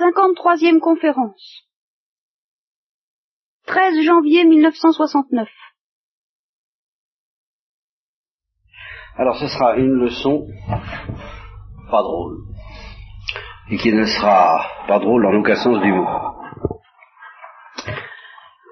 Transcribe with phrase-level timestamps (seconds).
[0.00, 1.68] 53e conférence.
[3.66, 5.48] 13 janvier 1969.
[9.16, 10.46] Alors ce sera une leçon
[11.90, 12.38] pas drôle.
[13.70, 16.08] Et qui ne sera pas drôle dans aucun sens du mot.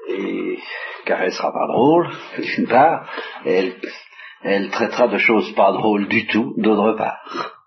[0.08, 0.58] Et,
[1.04, 2.08] car elle sera pas drôle,
[2.38, 3.06] d'une part,
[3.44, 3.74] et
[4.42, 7.57] elle, traitera de choses pas drôles du tout, d'autre part.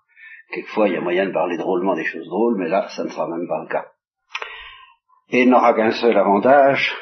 [0.52, 3.08] Quelquefois, il y a moyen de parler drôlement des choses drôles, mais là, ça ne
[3.08, 3.86] sera même pas le cas.
[5.30, 6.94] Et n'aura qu'un seul avantage,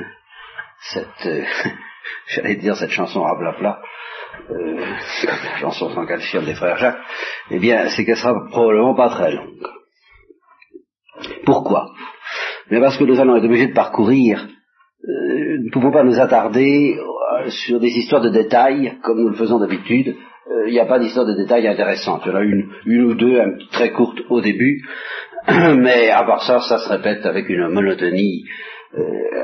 [0.92, 1.42] cette, euh,
[2.28, 3.80] j'allais dire cette chanson à blabla,
[4.50, 7.00] euh, la chanson sans calcium des frères Jacques,
[7.50, 9.66] eh bien, c'est qu'elle sera probablement pas très longue.
[11.46, 11.86] Pourquoi?
[12.70, 14.46] Mais parce que nous allons être obligés de parcourir,
[15.08, 17.00] euh, nous ne pouvons pas nous attarder
[17.48, 20.16] sur des histoires de détails, comme nous le faisons d'habitude.
[20.66, 22.22] Il n'y a pas d'histoire de détails intéressantes.
[22.24, 23.40] Il y en a une, une ou deux,
[23.72, 24.82] très courtes au début,
[25.48, 28.44] mais à part ça, ça se répète avec une monotonie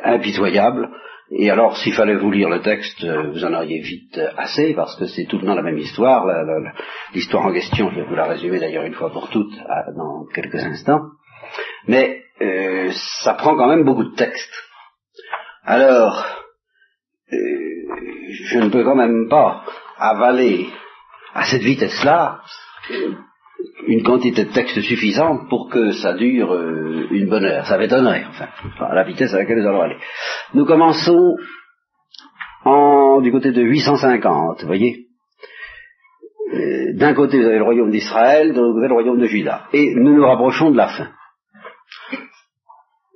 [0.05, 0.89] impitoyable.
[1.35, 4.75] Et alors, s'il fallait vous lire le texte, euh, vous en auriez vite euh, assez,
[4.75, 6.27] parce que c'est tout le temps la même histoire.
[7.15, 9.57] L'histoire en question, je vais vous la résumer d'ailleurs une fois pour toutes,
[9.97, 11.01] dans quelques instants.
[11.89, 12.91] Mais euh,
[13.25, 14.53] ça prend quand même beaucoup de texte.
[15.65, 16.27] Alors,
[17.31, 19.65] je ne peux quand même pas
[19.97, 20.67] avaler
[21.35, 22.41] à cette vitesse-là
[23.87, 27.67] une quantité de texte suffisante pour que ça dure euh, une bonne heure.
[27.67, 28.49] Ça m'étonnerait, enfin,
[28.81, 29.99] à la vitesse à laquelle nous allons aller.
[30.55, 31.37] Nous commençons
[32.65, 35.07] en, du côté de 850, vous voyez.
[36.55, 39.67] Euh, d'un côté, vous avez le royaume d'Israël, de l'autre côté, le royaume de Juda.
[39.73, 41.09] Et nous nous rapprochons de la fin.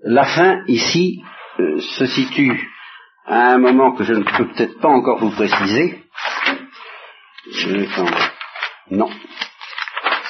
[0.03, 1.23] La fin, ici,
[1.59, 2.69] euh, se situe
[3.27, 6.06] à un moment que je ne peux peut-être pas encore vous préciser.
[8.91, 9.09] Non,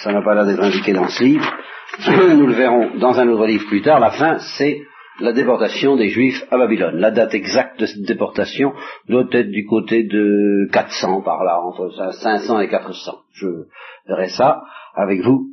[0.03, 1.50] ça n'a pas l'air d'être indiqué dans ce livre,
[2.36, 4.83] nous le verrons dans un autre livre plus tard, la fin, c'est
[5.20, 6.98] la déportation des Juifs à Babylone.
[6.98, 8.75] La date exacte de cette déportation
[9.09, 13.12] doit être du côté de 400 par là, entre 500 et 400.
[13.33, 13.47] Je
[14.06, 14.62] verrai ça
[14.94, 15.47] avec vous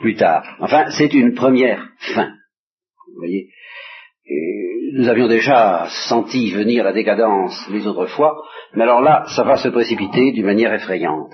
[0.00, 0.56] plus tard.
[0.60, 2.30] Enfin, c'est une première fin.
[3.08, 3.48] Vous voyez?
[4.96, 8.42] Nous avions déjà senti venir la décadence les autres fois,
[8.74, 11.32] mais alors là, ça va se précipiter d'une manière effrayante.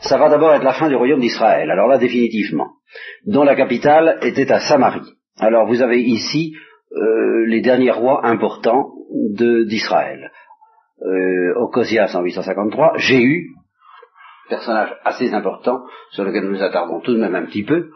[0.00, 2.68] Ça va d'abord être la fin du royaume d'Israël, alors là définitivement,
[3.26, 5.14] dont la capitale était à Samarie.
[5.38, 6.54] Alors vous avez ici
[6.94, 10.30] euh, les derniers rois importants d'Israël.
[11.04, 13.48] Euh, Ocosias en 853, Jéhu,
[14.48, 15.80] personnage assez important
[16.10, 17.90] sur lequel nous attardons tout de même un petit peu,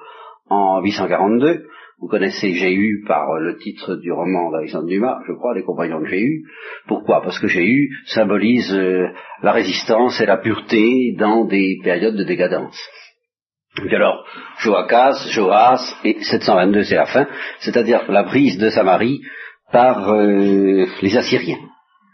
[0.49, 1.67] en 842,
[1.99, 6.07] vous connaissez Jéhu par le titre du roman d'Alexandre Dumas, je crois, Les compagnons de
[6.07, 6.43] Jéhu.
[6.87, 7.23] Pourquoi?
[7.23, 9.09] Parce que Jéhu symbolise euh,
[9.43, 12.79] la résistance et la pureté dans des périodes de décadence.
[13.89, 14.27] Et alors,
[14.59, 17.27] Joachaz, Joas, et 722 c'est la fin,
[17.61, 19.23] c'est-à-dire la prise de Samarie
[19.73, 21.61] par euh, les Assyriens,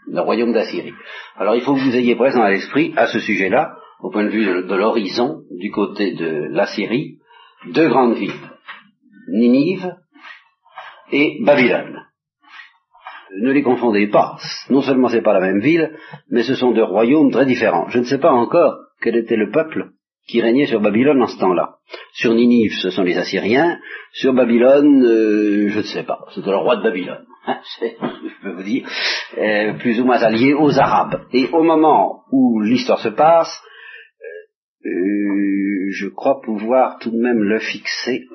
[0.07, 0.93] le royaume d'Assyrie.
[1.37, 4.29] Alors il faut que vous ayez présent à l'esprit, à ce sujet-là, au point de
[4.29, 7.17] vue de l'horizon, du côté de l'Assyrie,
[7.73, 8.52] deux grandes villes.
[9.27, 9.95] Ninive
[11.11, 12.05] et Babylone.
[13.41, 14.37] Ne les confondez pas.
[14.69, 15.97] Non seulement c'est pas la même ville,
[16.29, 17.89] mais ce sont deux royaumes très différents.
[17.89, 19.89] Je ne sais pas encore quel était le peuple
[20.27, 21.75] qui régnait sur Babylone en ce temps-là.
[22.13, 23.79] Sur Ninive, ce sont les Assyriens.
[24.13, 26.19] Sur Babylone, euh, je ne sais pas.
[26.33, 27.25] C'était le roi de Babylone.
[27.45, 28.87] Hein, je peux vous dire,
[29.37, 31.25] euh, plus ou moins allié aux Arabes.
[31.33, 33.61] Et au moment où l'histoire se passe,
[34.85, 38.25] euh, je crois pouvoir tout de même le fixer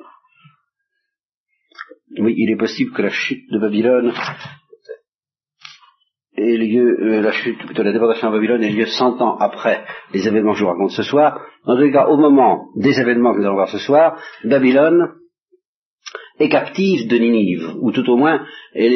[2.17, 4.13] oui, il est possible que la chute de Babylone
[6.37, 9.83] ait lieu, euh, la chute, plutôt la déportation à Babylone ait lieu cent ans après
[10.13, 11.41] les événements que je vous raconte ce soir.
[11.65, 15.13] Dans tous les cas, au moment des événements que nous allons voir ce soir, Babylone
[16.39, 18.93] est captive de Ninive, ou tout au moins, elle,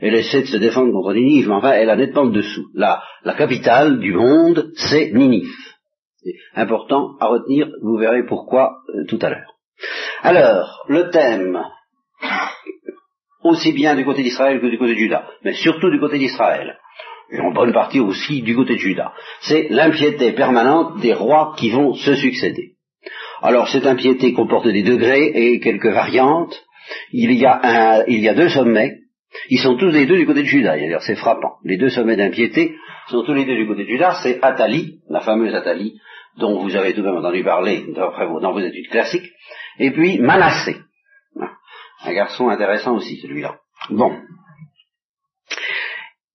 [0.00, 2.66] elle essaie de se défendre contre Ninive, mais enfin, elle a nettement dessous.
[2.74, 5.52] La, la capitale du monde, c'est Ninive.
[6.22, 9.52] C'est important à retenir, vous verrez pourquoi euh, tout à l'heure.
[10.22, 11.62] Alors, le thème
[13.42, 16.78] aussi bien du côté d'Israël que du côté de Juda, mais surtout du côté d'Israël,
[17.30, 19.12] et en bonne partie aussi du côté de Juda.
[19.40, 22.72] C'est l'impiété permanente des rois qui vont se succéder.
[23.42, 26.64] Alors cette impiété comporte des degrés et quelques variantes.
[27.12, 28.92] Il y a, un, il y a deux sommets.
[29.50, 30.76] Ils sont tous les deux du côté de Juda.
[30.76, 31.56] D'ailleurs, c'est frappant.
[31.64, 32.76] Les deux sommets d'impiété
[33.08, 34.18] sont tous les deux du côté de Juda.
[34.22, 35.98] C'est Athalie, la fameuse Athalie,
[36.38, 39.30] dont vous avez tout de même entendu parler dans vos études classiques.
[39.78, 40.76] Et puis Manassé.
[42.04, 43.56] Un garçon intéressant aussi, celui-là.
[43.90, 44.12] Bon.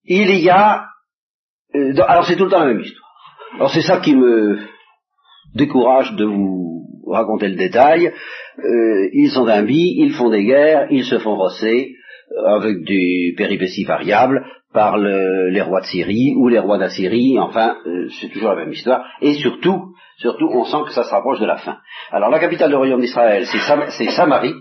[0.03, 0.85] Il y a...
[1.75, 3.11] Euh, alors c'est tout le temps la même histoire.
[3.55, 4.59] Alors c'est ça qui me
[5.53, 11.03] décourage de vous raconter le détail, euh, ils sont imbis, ils font des guerres, ils
[11.03, 11.95] se font rosser,
[12.45, 17.75] avec des péripéties variables, par le, les rois de Syrie ou les rois d'Assyrie, enfin,
[17.85, 21.39] euh, c'est toujours la même histoire, et surtout, surtout, on sent que ça se rapproche
[21.39, 21.77] de la fin.
[22.11, 24.53] Alors la capitale du royaume d'Israël, c'est Sam Samarie,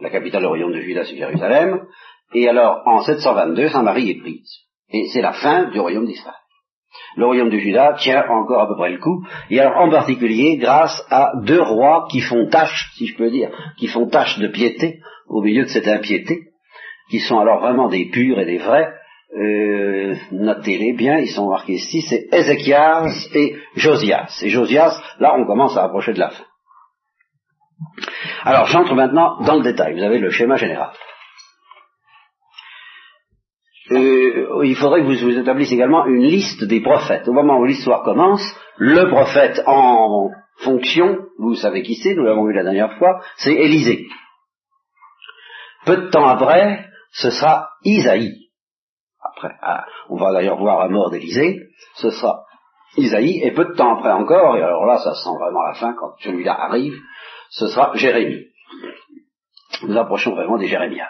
[0.00, 1.86] la capitale royaume de Juda, c'est Jérusalem,
[2.34, 4.50] et alors en 722, Samarie est prise.
[4.92, 6.36] Et c'est la fin du royaume d'Israël.
[7.16, 10.56] Le royaume de Juda tient encore à peu près le coup, et alors en particulier
[10.56, 14.48] grâce à deux rois qui font tâche, si je peux dire, qui font tâche de
[14.48, 16.38] piété au milieu de cette impiété,
[17.10, 18.92] qui sont alors vraiment des purs et des vrais,
[19.36, 24.40] euh, notez-les bien, ils sont marqués ici, c'est Ézéchias et Josias.
[24.42, 26.44] Et Josias, là on commence à approcher de la fin.
[28.44, 30.90] Alors j'entre maintenant dans le détail, vous avez le schéma général.
[33.90, 37.26] Euh, il faudrait que vous, vous établissiez également une liste des prophètes.
[37.26, 38.42] Au moment où l'histoire commence,
[38.76, 43.52] le prophète en fonction, vous savez qui c'est, nous l'avons vu la dernière fois, c'est
[43.52, 44.06] Élisée.
[45.86, 48.50] Peu de temps après, ce sera Isaïe.
[49.22, 51.58] Après, ah, on va d'ailleurs voir la mort d'Élisée,
[51.94, 52.44] ce sera
[52.96, 55.94] Isaïe, et peu de temps après encore, et alors là, ça sent vraiment la fin
[55.94, 56.94] quand celui-là arrive,
[57.50, 58.46] ce sera Jérémie.
[59.82, 61.08] Nous approchons vraiment des Jérémiades.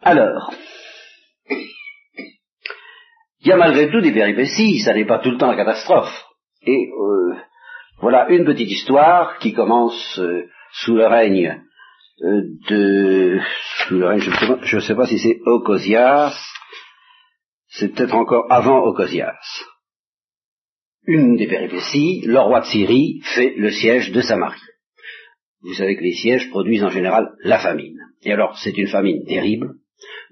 [0.00, 0.52] Alors,
[3.40, 6.24] il y a malgré tout des péripéties, ça n'est pas tout le temps la catastrophe.
[6.62, 7.36] Et euh,
[8.00, 11.62] voilà une petite histoire qui commence euh, sous le règne
[12.22, 13.40] euh, de...
[13.86, 16.36] Sous le règne, je ne sais, pas si c'est Ocosias,
[17.68, 19.36] c'est peut-être encore avant Ocosias.
[21.10, 24.60] Une des péripéties, le roi de Syrie fait le siège de Samarie.
[25.62, 27.96] Vous savez que les sièges produisent en général la famine.
[28.24, 29.70] Et alors, c'est une famine terrible,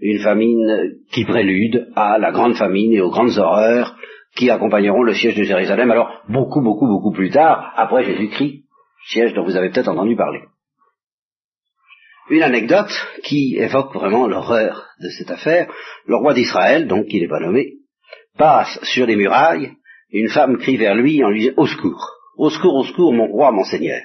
[0.00, 3.96] une famine qui prélude à la grande famine et aux grandes horreurs
[4.36, 8.64] qui accompagneront le siège de Jérusalem, alors beaucoup, beaucoup, beaucoup plus tard, après Jésus-Christ,
[9.08, 10.42] siège dont vous avez peut-être entendu parler.
[12.28, 12.92] Une anecdote
[13.22, 15.72] qui évoque vraiment l'horreur de cette affaire.
[16.06, 17.76] Le roi d'Israël, donc qui n'est pas nommé,
[18.36, 19.72] passe sur les murailles,
[20.10, 23.26] une femme crie vers lui en lui disant Au secours, au secours, au secours, mon
[23.26, 24.02] roi, mon seigneur.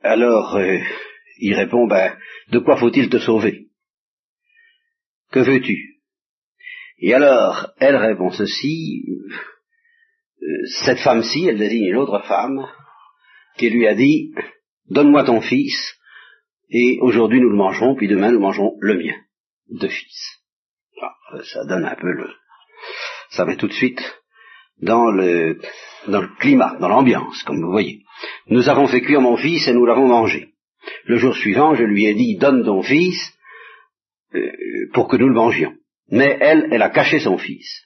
[0.00, 0.78] Alors euh,
[1.38, 2.16] il répond Ben,
[2.50, 3.68] de quoi faut-il te sauver?
[5.30, 5.98] Que veux-tu?
[6.98, 9.04] Et alors, elle répond ceci,
[10.42, 12.66] euh, cette femme-ci, elle désigne une autre femme,
[13.56, 14.32] qui lui a dit,
[14.88, 15.96] donne-moi ton fils,
[16.70, 19.14] et aujourd'hui nous le mangerons, puis demain nous mangerons le mien,
[19.68, 20.40] de fils.
[21.00, 21.14] Ah,
[21.44, 22.28] ça donne un peu le...
[23.30, 24.00] Ça met tout de suite
[24.80, 25.58] dans le,
[26.06, 28.02] dans le climat, dans l'ambiance, comme vous voyez.
[28.48, 30.54] Nous avons fait cuire mon fils et nous l'avons mangé.
[31.04, 33.34] Le jour suivant, je lui ai dit, donne ton fils,
[34.34, 34.50] euh,
[34.92, 35.74] pour que nous le mangions.
[36.10, 37.84] Mais elle, elle a caché son fils.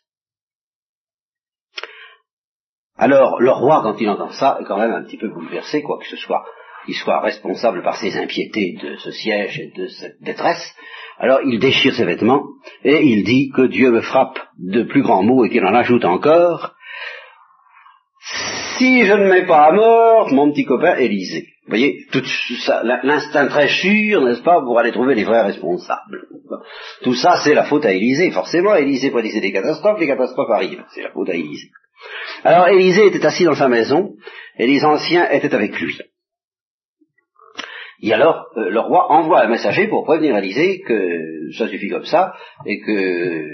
[2.97, 5.99] Alors, le roi, quand il entend ça, est quand même un petit peu bouleversé, quoi
[5.99, 6.45] que ce soit,
[6.87, 10.75] il soit responsable par ses impiétés de ce siège et de cette détresse.
[11.19, 12.45] Alors, il déchire ses vêtements
[12.85, 16.05] et il dit que Dieu me frappe de plus grands mots et qu'il en ajoute
[16.05, 16.75] encore.
[18.83, 21.47] Si je ne mets pas à mort mon petit copain Élisée.
[21.67, 22.25] Vous voyez, tout
[22.65, 26.27] ça, l'instinct très sûr, n'est-ce pas, pour aller trouver les vrais responsables.
[27.05, 28.75] Tout ça, c'est la faute à Élisée, forcément.
[28.75, 30.83] Élisée prédisait des catastrophes, les catastrophes arrivent.
[30.93, 31.71] C'est la faute à Élisée.
[32.43, 34.15] Alors, Élisée était assis dans sa maison,
[34.59, 35.97] et les anciens étaient avec lui.
[38.03, 42.07] Et alors, euh, le roi envoie un messager pour prévenir Élisée que ça suffit comme
[42.07, 42.35] ça,
[42.67, 43.47] et que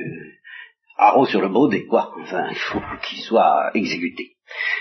[0.97, 2.14] haro sur le baudet, quoi.
[2.23, 4.38] Enfin, il faut qu'il soit exécuté.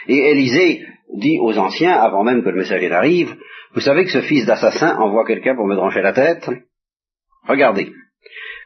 [0.07, 3.35] Et Élisée dit aux anciens, avant même que le messager n'arrive,
[3.73, 6.49] vous savez que ce fils d'assassin envoie quelqu'un pour me trancher la tête?
[7.47, 7.91] Regardez.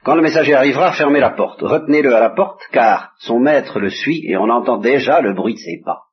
[0.03, 1.61] Quand le messager arrivera, fermez la porte.
[1.61, 5.53] Retenez-le à la porte, car son maître le suit et on entend déjà le bruit
[5.53, 6.03] de ses pas.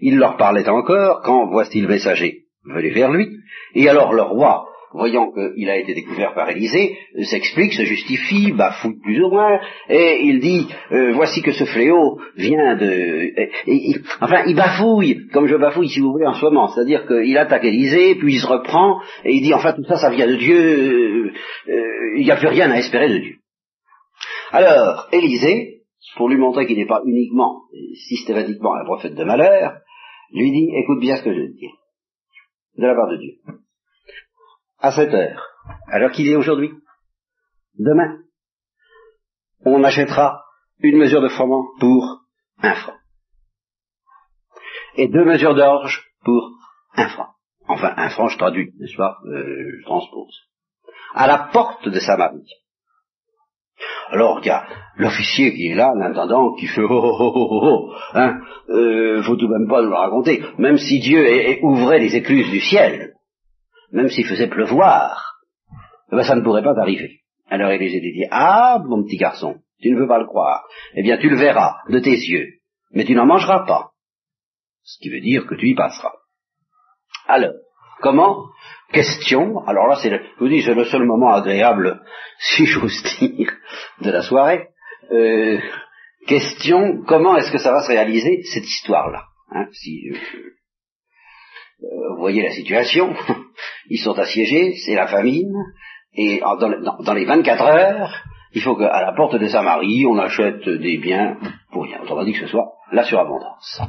[0.00, 3.38] Il leur parlait encore quand voici le messager venu vers lui,
[3.74, 9.00] et alors le roi voyant qu'il a été découvert par Élisée, s'explique, se justifie, bafouille
[9.02, 9.58] plus ou moins,
[9.88, 13.32] et il dit, euh, voici que ce fléau vient de...
[14.20, 17.64] enfin, il bafouille, comme je bafouille, si vous voulez, en ce moment, c'est-à-dire qu'il attaque
[17.64, 20.56] Élisée, puis il se reprend, et il dit, enfin, tout ça, ça vient de Dieu,
[20.56, 21.32] euh,
[21.68, 23.36] euh, il n'y a plus rien à espérer de Dieu.
[24.50, 25.82] Alors, Élisée,
[26.16, 27.62] pour lui montrer qu'il n'est pas uniquement,
[28.08, 29.78] systématiquement un prophète de malheur,
[30.34, 31.68] lui dit, écoute bien ce que je dis,
[32.76, 33.32] de la part de Dieu
[34.82, 35.48] à cette heure,
[35.86, 36.72] alors qu'il est aujourd'hui,
[37.78, 38.18] demain,
[39.64, 40.42] on achètera
[40.80, 42.24] une mesure de froment pour
[42.62, 42.96] un franc.
[44.96, 46.50] Et deux mesures d'orge pour
[46.96, 47.28] un franc.
[47.68, 50.36] Enfin, un franc, je traduis, n'est-ce pas euh, Je transpose.
[51.14, 52.44] À la porte de Samarie.
[54.10, 57.60] Alors il y a l'officier qui est là, l'intendant, qui fait oh oh oh oh
[57.62, 60.42] oh, hein, euh, faut tout de même pas nous le raconter.
[60.58, 61.24] Même si Dieu
[61.62, 63.11] ouvrait les écluses du ciel,
[63.92, 65.38] même s'il faisait pleuvoir,
[66.10, 67.20] eh ben, ça ne pourrait pas arriver.
[67.48, 71.18] Alors a dit ah mon petit garçon, tu ne veux pas le croire, eh bien
[71.18, 72.48] tu le verras de tes yeux,
[72.92, 73.90] mais tu n'en mangeras pas.
[74.82, 76.14] Ce qui veut dire que tu y passeras.
[77.28, 77.52] Alors,
[78.00, 78.46] comment?
[78.90, 82.02] Question, alors là c'est le, seul moment agréable,
[82.38, 83.52] si j'ose dire,
[84.00, 84.68] de la soirée.
[85.10, 85.58] Euh,
[86.26, 89.66] question, comment est-ce que ça va se réaliser, cette histoire-là hein,
[92.10, 93.14] Vous voyez la situation,
[93.88, 95.52] ils sont assiégés, c'est la famine,
[96.14, 98.22] et dans, dans, les 24 heures,
[98.52, 101.38] il faut qu'à la porte de Samarie, on achète des biens
[101.72, 102.00] pour rien.
[102.02, 103.80] Autrement dit que ce soit la surabondance.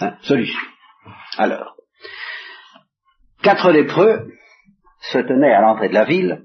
[0.00, 0.60] Hein, solution.
[1.38, 1.74] Alors,
[3.42, 4.28] quatre lépreux
[5.12, 6.44] se tenaient à l'entrée de la ville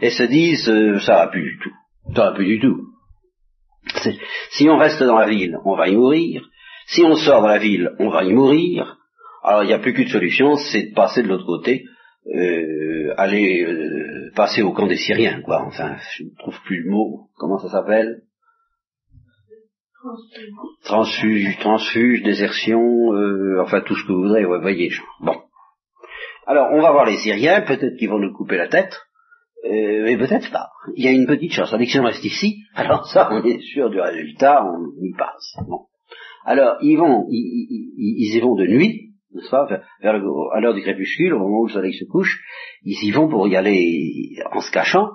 [0.00, 1.72] et se disent euh, ça va plus du tout.
[2.14, 2.86] Ça va plus du tout.
[4.50, 6.48] Si on reste dans la ville, on va y mourir.
[6.86, 8.96] Si on sort de la ville, on va y mourir.
[9.42, 11.84] Alors il n'y a plus qu'une solution, c'est de passer de l'autre côté,
[12.34, 15.62] euh, aller euh, passer au camp des Syriens, quoi.
[15.66, 17.28] Enfin, je ne trouve plus le mot.
[17.36, 18.22] Comment ça s'appelle?
[20.84, 24.90] Transfuge, transfuge, désertion, euh, enfin tout ce que vous voudrez, vous voyez.
[25.20, 25.36] Bon.
[26.46, 28.98] Alors, on va voir les Syriens, peut-être qu'ils vont nous couper la tête,
[29.66, 30.70] euh, mais peut-être pas.
[30.96, 31.72] Il y a une petite chance.
[31.72, 35.56] Avec si on reste ici, alors ça, on est sûr du résultat, on y passe.
[35.68, 35.86] Bon.
[36.44, 40.14] Alors, ils vont, ils, ils, y vont de nuit, n'est-ce pas, vers,
[40.52, 42.42] à l'heure du crépuscule, au moment où le soleil se couche,
[42.82, 45.08] ils y vont pour y aller en se cachant,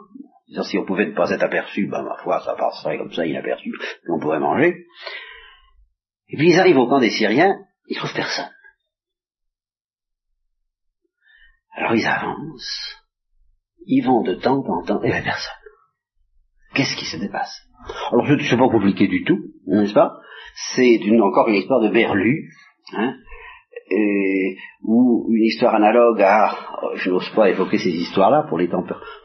[0.64, 3.72] si on pouvait ne pas être aperçu, ben ma foi, ça passerait comme ça inaperçu,
[4.08, 4.86] on pourrait manger.
[6.30, 7.56] Et puis ils arrivent au camp des Syriens,
[7.88, 8.50] ils trouvent personne.
[11.74, 12.96] Alors ils avancent,
[13.86, 15.54] ils vont de temps en temps, et bien personne.
[16.74, 17.62] Qu'est-ce qui se dépasse?
[18.12, 20.14] Alors c'est pas compliqué du tout, n'est-ce pas?
[20.74, 22.50] C'est encore une histoire de Berlu,
[22.94, 23.16] hein,
[23.90, 26.52] et, ou une histoire analogue à,
[26.96, 28.70] je n'ose pas évoquer ces histoires-là pour les,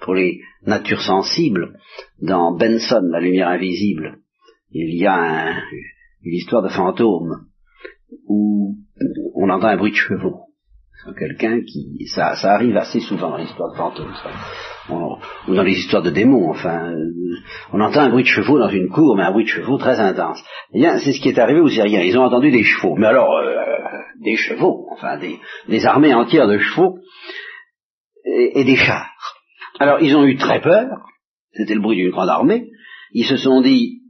[0.02, 1.78] pour les natures sensibles,
[2.20, 4.18] dans Benson, La lumière invisible,
[4.70, 5.52] il y a
[6.22, 7.46] une histoire de fantôme
[8.26, 8.76] où
[9.34, 10.49] on entend un bruit de chevaux.
[11.18, 14.12] Quelqu'un qui, ça, ça arrive assez souvent dans l'histoire de fantômes,
[15.48, 16.50] ou dans les histoires de démons.
[16.50, 16.96] Enfin, euh,
[17.72, 19.98] on entend un bruit de chevaux dans une cour, mais un bruit de chevaux très
[19.98, 20.42] intense.
[20.74, 22.02] Eh bien, c'est ce qui est arrivé aux Syriens.
[22.02, 23.60] Ils ont entendu des chevaux, mais alors euh,
[24.20, 26.98] des chevaux, enfin des, armées entières de chevaux
[28.24, 29.08] et, des chars.
[29.78, 30.88] Alors ils ont eu très peur,
[31.52, 32.68] c'était le bruit d'une grande armée,
[33.12, 34.00] ils se sont dit,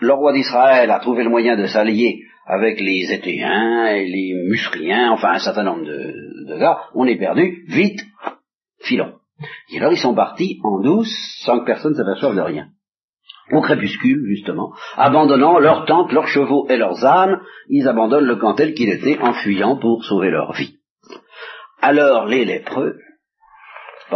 [0.00, 5.12] le roi d'Israël a trouvé le moyen de s'allier avec les Étéens et les Musriens,
[5.12, 8.00] enfin un certain nombre de, gars, on est perdu, vite,
[8.80, 9.14] filons.
[9.72, 12.68] Et alors ils sont partis en douce sans que personne s'aperçoive de rien
[13.52, 18.54] au crépuscule, justement, abandonnant leurs tentes, leurs chevaux et leurs ânes, ils abandonnent le camp
[18.54, 20.78] tel qu'il était en fuyant pour sauver leur vie.
[21.80, 22.96] Alors les lépreux,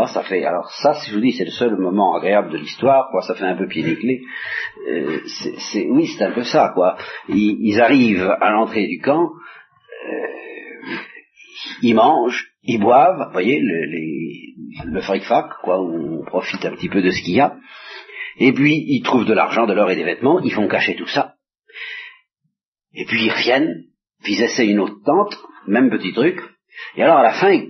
[0.07, 3.09] ça fait, alors ça, si je vous dis, c'est le seul moment agréable de l'histoire,
[3.11, 4.21] quoi, ça fait un peu pied nickelé,
[4.89, 5.21] euh,
[5.73, 6.97] c'est, oui, c'est un peu ça, quoi.
[7.29, 10.97] Ils, arrivent à l'entrée du camp, euh,
[11.83, 16.89] ils mangent, ils boivent, vous voyez, le, les, le fric-fac, quoi, on profite un petit
[16.89, 17.57] peu de ce qu'il y a,
[18.39, 21.09] et puis, ils trouvent de l'argent, de l'or et des vêtements, ils font cacher tout
[21.09, 21.35] ça.
[22.95, 23.85] Et puis, ils reviennent,
[24.23, 25.37] puis ils essaient une autre tente,
[25.67, 26.41] même petit truc.
[26.97, 27.61] Et alors, à la fin,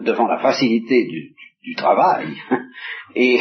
[0.00, 1.34] devant la facilité du,
[1.72, 2.28] travail,
[3.14, 3.40] et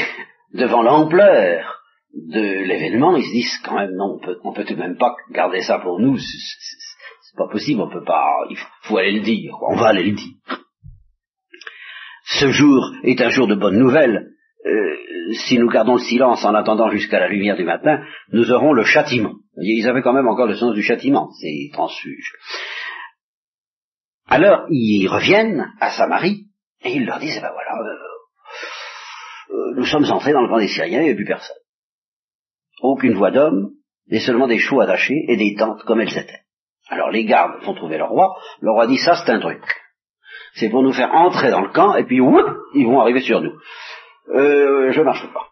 [0.54, 1.82] devant l'ampleur
[2.14, 4.98] de l'événement, ils se disent quand même, non, on peut, on peut tout de même
[4.98, 9.22] pas garder ça pour nous, c'est pas possible, on peut pas, il faut aller le
[9.22, 10.36] dire, on va aller le dire.
[12.26, 14.30] Ce jour est un jour de bonne nouvelle,
[14.66, 14.96] euh,
[15.34, 18.84] si nous gardons le silence en attendant jusqu'à la lumière du matin, nous aurons le
[18.84, 19.34] châtiment.
[19.58, 22.34] Ils avaient quand même encore le sens du châtiment, ces transfuges.
[24.28, 26.46] Alors, ils reviennent à Samarie,
[26.84, 28.13] et ils leur disent, eh ben voilà, euh,
[29.54, 31.56] euh, nous sommes entrés dans le camp des Syriens, il n'y a plus personne.
[32.82, 33.72] Aucune voix d'homme,
[34.10, 36.42] et seulement des chevaux attachés et des tentes comme elles étaient.
[36.90, 39.64] Alors les gardes font trouver le roi, le roi dit, ça c'est un truc.
[40.56, 43.42] C'est pour nous faire entrer dans le camp, et puis, whoop, ils vont arriver sur
[43.42, 43.54] nous
[44.30, 45.48] euh, je marche pas.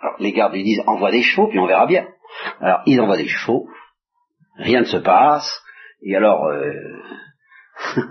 [0.00, 2.06] Alors les gardes lui disent envoie des chevaux, puis on verra bien.
[2.60, 3.68] Alors ils envoient des chevaux,
[4.56, 5.62] rien ne se passe,
[6.02, 6.72] et alors euh,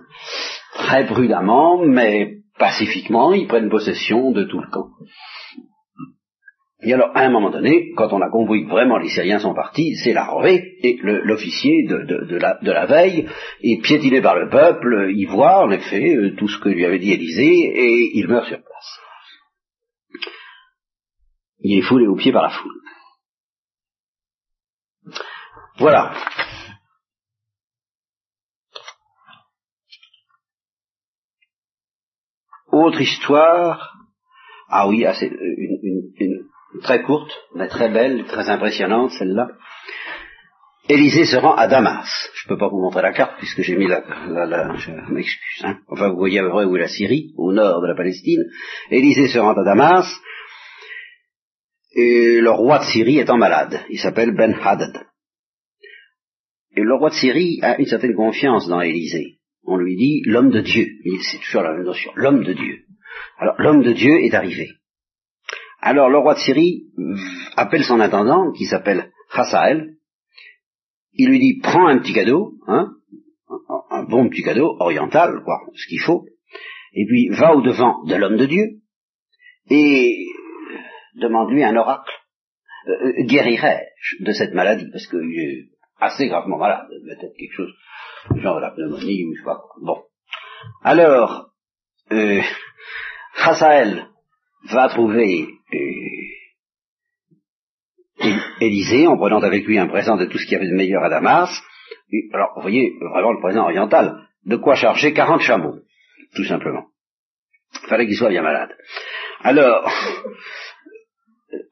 [0.74, 4.90] très prudemment, mais pacifiquement, ils prennent possession de tout le camp.
[6.82, 9.56] Et alors, à un moment donné, quand on a compris que vraiment les Syriens sont
[9.56, 13.28] partis, c'est la revée, et l'officier de, de, la, de, la, veille
[13.62, 17.00] est piétiné par le peuple, il voit en effet euh, tout ce que lui avait
[17.00, 19.00] dit Élisée, et il meurt sur place.
[21.62, 22.82] Il est foulé aux pieds par la foule.
[25.80, 26.14] Voilà.
[32.76, 33.96] Autre histoire.
[34.68, 36.44] Ah oui, ah, c'est une,
[36.84, 39.48] très courte, mais très belle, très impressionnante celle-là.
[40.90, 42.06] Élisée se rend à Damas.
[42.34, 44.04] Je ne peux pas vous montrer la carte puisque j'ai mis la
[44.76, 45.64] je m'excuse.
[45.64, 45.78] Hein.
[45.88, 48.44] Enfin, vous voyez à peu près où est la Syrie, au nord de la Palestine.
[48.92, 50.14] Élisée se rend à Damas.
[51.94, 53.86] Et le roi de Syrie étant malade.
[53.90, 55.08] Il s'appelle Ben Hadad.
[56.76, 59.40] Et le roi de Syrie a une certaine confiance dans Élisée.
[59.66, 60.86] On lui dit l'homme de Dieu.
[61.22, 62.12] C'est toujours la même notion.
[62.16, 62.86] L'homme de Dieu.
[63.38, 64.70] Alors, l'homme de Dieu est arrivé.
[65.82, 66.86] Alors, le roi de Syrie
[67.56, 69.96] appelle son intendant, qui s'appelle Hasael,
[71.14, 72.92] il lui dit prends un petit cadeau, hein,
[73.90, 76.26] un, bon petit cadeau oriental, quoi, ce qu'il faut,
[76.94, 78.66] et puis va au devant de l'homme de Dieu
[79.70, 80.26] et
[81.16, 82.12] demande-lui un oracle.
[82.88, 84.88] Euh, euh, guérirais-je de cette maladie?
[84.92, 85.70] Parce qu'il est
[86.00, 87.74] assez gravement malade, peut-être quelque chose
[88.36, 89.76] genre la pneumonie ou je sais pas quoi.
[89.82, 90.04] Bon,
[90.84, 91.50] alors
[92.12, 92.42] euh,
[94.72, 96.26] va trouver euh,
[98.62, 101.04] Élisée, en prenant avec lui un présent de tout ce qu'il y avait de meilleur
[101.04, 101.50] à Damas,
[102.34, 105.80] alors vous voyez vraiment le présent oriental, de quoi charger 40 chameaux,
[106.36, 106.86] tout simplement.
[107.84, 108.76] Il fallait qu'il soit bien malade.
[109.42, 109.92] Alors,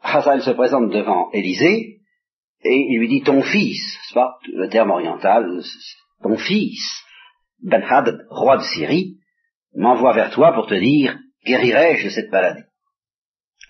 [0.02, 2.00] Hazael se présente devant Élisée,
[2.66, 5.62] et il lui dit ton fils, c'est pas le terme oriental,
[6.24, 6.82] ton fils,
[7.62, 9.18] Ben-Hadad, roi de Syrie,
[9.76, 12.64] m'envoie vers toi pour te dire, guérirai-je de cette maladie?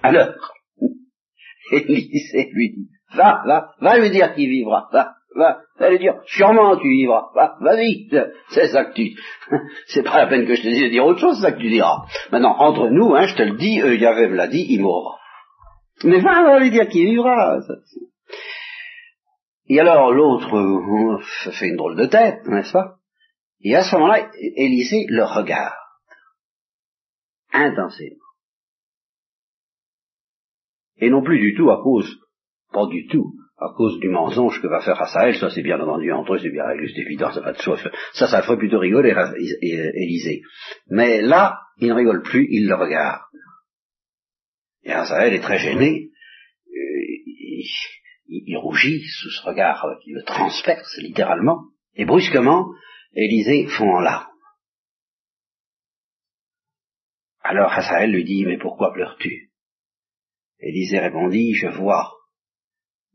[0.02, 0.34] Alors,
[1.72, 6.16] Élisée lui dit, va, va, va lui dire qu'il vivra, va, va, va lui dire,
[6.26, 8.10] sûrement tu vivras, va, vas-y,
[8.50, 9.16] c'est ça que tu,
[9.88, 11.62] c'est pas la peine que je te dise de dire autre chose, c'est ça que
[11.62, 12.06] tu diras.
[12.32, 15.18] Maintenant, entre nous, hein, je te le dis, euh, Yahvé l'a dit, il mourra.
[16.04, 17.60] Mais va, va lui dire qu'il vivra.
[19.68, 22.98] Et alors l'autre euh, fait une drôle de tête, n'est-ce pas?
[23.62, 25.74] Et à ce moment-là, Élisée le regarde
[27.54, 28.24] intensément
[31.04, 32.20] et non plus du tout à cause,
[32.72, 36.12] pas du tout, à cause du mensonge que va faire Hasael, ça c'est bien entendu
[36.12, 37.78] entre eux, c'est bien c'est évident, ça va de soi.
[38.14, 39.14] Ça, ça ferait plutôt rigoler
[39.96, 40.42] Élisée.
[40.88, 43.22] Mais là, il ne rigole plus, il le regarde.
[44.84, 46.10] Et Hasael est très gêné,
[46.68, 47.64] euh,
[48.56, 51.66] rougit sous ce regard qui le transperce littéralement,
[51.96, 52.74] et brusquement,
[53.16, 54.28] Élisée fond en larmes.
[57.42, 59.52] Alors Hasael lui dit, mais pourquoi pleures-tu?
[60.60, 62.12] Élisée répondit, je vois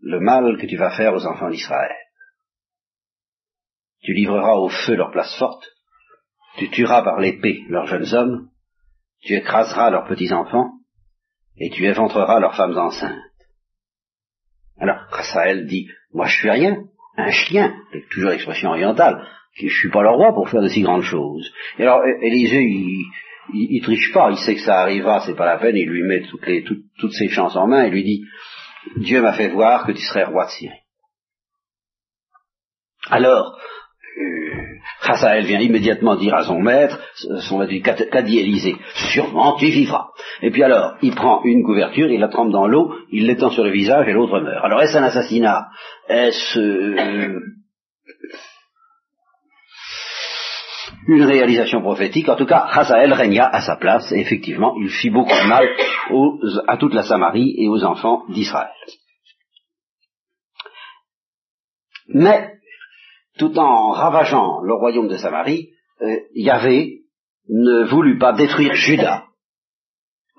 [0.01, 1.97] le mal que tu vas faire aux enfants d'Israël.
[4.03, 5.67] Tu livreras au feu leurs places fortes,
[6.59, 8.51] tu tueras par l'épée leurs jeunes hommes,
[9.21, 10.71] tu écraseras leurs petits-enfants,
[11.57, 13.28] et tu éventreras leurs femmes enceintes.
[14.81, 16.85] Alors, Rasaël dit, moi je suis rien,
[17.17, 17.75] un chien,
[18.11, 21.53] toujours l'expression orientale, je suis pas le roi pour faire de si grandes choses.
[21.79, 22.63] Et alors, Élisée,
[23.53, 26.23] il, triche pas, il sait que ça arrivera, c'est pas la peine, il lui met
[26.99, 28.25] toutes ses chances en main et lui dit,
[28.97, 30.79] Dieu m'a fait voir que tu serais roi de Syrie.
[33.11, 33.59] Alors,
[34.19, 34.48] euh,
[35.45, 36.99] vient immédiatement dire à son maître,
[37.49, 37.73] son maître
[38.11, 38.77] qu'a dit Élisée,
[39.13, 40.09] sûrement tu vivras.
[40.43, 43.65] Et puis alors, il prend une couverture, il la trempe dans l'eau, il l'étend sur
[43.65, 44.65] le visage et l'autre meurt.
[44.65, 45.69] Alors est-ce un assassinat?
[46.09, 47.41] Est-ce euh,
[51.07, 52.29] une réalisation prophétique?
[52.29, 55.69] En tout cas, Hazael régna à sa place, et effectivement, il fit beaucoup de mal
[56.67, 58.71] à toute la Samarie et aux enfants d'Israël.
[62.09, 62.58] Mais,
[63.39, 65.71] tout en ravageant le royaume de Samarie,
[66.03, 67.03] euh, Yahvé
[67.49, 69.25] ne voulut pas détruire Juda,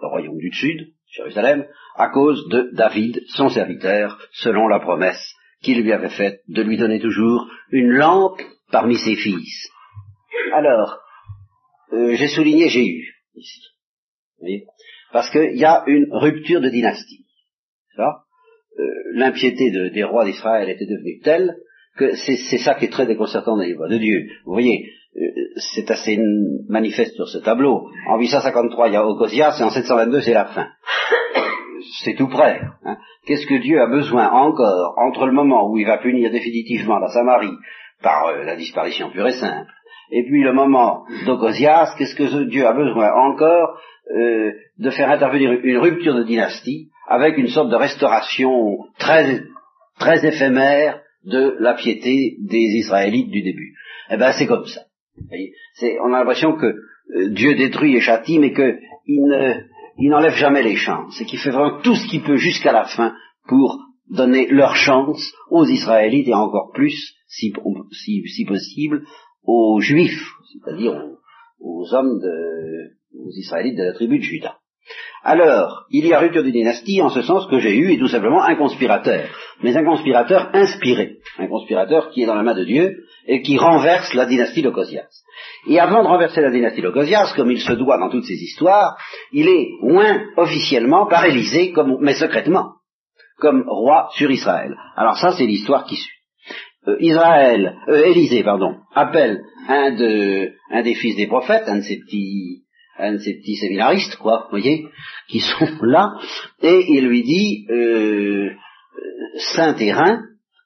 [0.01, 5.81] le royaume du sud, Jérusalem, à cause de David, son serviteur, selon la promesse qu'il
[5.81, 9.69] lui avait faite de lui donner toujours une lampe parmi ses fils.
[10.53, 10.99] Alors,
[11.93, 13.62] euh, j'ai souligné Jéhu, ici.
[15.12, 17.25] Parce qu'il y a une rupture de dynastie.
[17.97, 18.13] Euh,
[19.13, 21.57] L'impiété des rois d'Israël était devenue telle
[21.99, 24.27] que c'est ça qui est très déconcertant dans les voix de Dieu.
[24.45, 25.21] Vous voyez, euh,
[25.57, 26.17] c'est assez
[26.69, 27.89] manifeste sur ce tableau.
[28.07, 30.67] En 853, il y a Ocosias, et en 722, c'est la fin.
[32.03, 32.59] C'est tout près.
[32.83, 32.97] Hein.
[33.25, 37.07] Qu'est-ce que Dieu a besoin encore entre le moment où il va punir définitivement la
[37.07, 37.55] Samarie
[38.01, 39.71] par la disparition pure et simple,
[40.12, 43.79] et puis le moment d'Ocosias, qu'est-ce que Dieu a besoin encore
[44.15, 49.41] euh, de faire intervenir une rupture de dynastie avec une sorte de restauration très,
[49.99, 53.75] très éphémère de la piété des Israélites du début.
[54.10, 54.82] Eh bien, c'est comme ça.
[56.03, 61.19] on a l'impression que euh, Dieu détruit et châtie, mais qu'il n'enlève jamais les chances,
[61.21, 63.13] et qu'il fait vraiment tout ce qu'il peut jusqu'à la fin
[63.47, 63.79] pour
[64.10, 67.53] donner leur chance aux Israélites et encore plus, si,
[67.91, 69.03] si, possible,
[69.43, 70.93] aux Juifs, c'est-à-dire
[71.60, 74.58] aux, hommes de, aux Israélites de la tribu de Juda.
[75.23, 78.08] Alors, il y a rupture de dynastie en ce sens que j'ai eu est tout
[78.08, 79.27] simplement un conspirateur,
[79.62, 83.58] mais un conspirateur inspiré, un conspirateur qui est dans la main de Dieu et qui
[83.58, 85.10] renverse la dynastie Locosias.
[85.67, 88.98] Et avant de renverser la dynastie Locosias, comme il se doit dans toutes ces histoires,
[89.32, 92.74] il est moins officiellement par Élysée, mais secrètement,
[93.38, 94.76] comme roi sur Israël.
[94.95, 96.17] Alors ça, c'est l'histoire qui suit.
[96.88, 101.84] Euh, Israël, euh, Élysée, pardon, appelle un, de, un des fils des prophètes, un de
[101.84, 102.63] ses petits
[103.02, 104.86] un de ces petits séminaristes, quoi, vous voyez,
[105.30, 106.15] qui sont là,
[106.62, 108.50] et il lui dit, euh,
[109.55, 110.21] Saint-Hérin,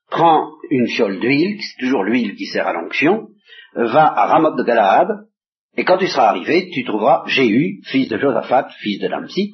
[0.10, 3.28] prends une fiole d'huile, c'est toujours l'huile qui sert à l'onction,
[3.76, 5.10] va à Ramoth de Galaad,
[5.76, 9.52] et quand tu seras arrivé, tu trouveras Jéhu, fils de Josaphat, fils de Lamsi,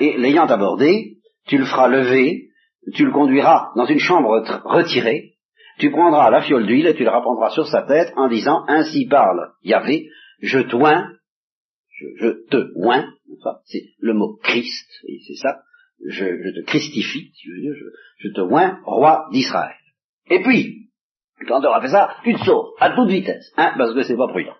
[0.00, 2.48] et l'ayant abordé, tu le feras lever,
[2.94, 5.34] tu le conduiras dans une chambre retirée,
[5.78, 9.06] tu prendras la fiole d'huile et tu la reprendras sur sa tête en disant, ainsi
[9.06, 10.08] parle Yahvé,
[10.40, 11.10] je toins
[12.00, 13.06] je, te oins,
[13.64, 14.88] c'est le mot Christ,
[15.26, 15.60] c'est ça,
[16.08, 17.72] je, te christifie, je,
[18.18, 19.76] je, te oins roi d'Israël.
[20.30, 20.90] Et puis,
[21.46, 24.16] quand tu auras fait ça, tu te sauves, à toute vitesse, hein, parce que c'est
[24.16, 24.56] pas prudent.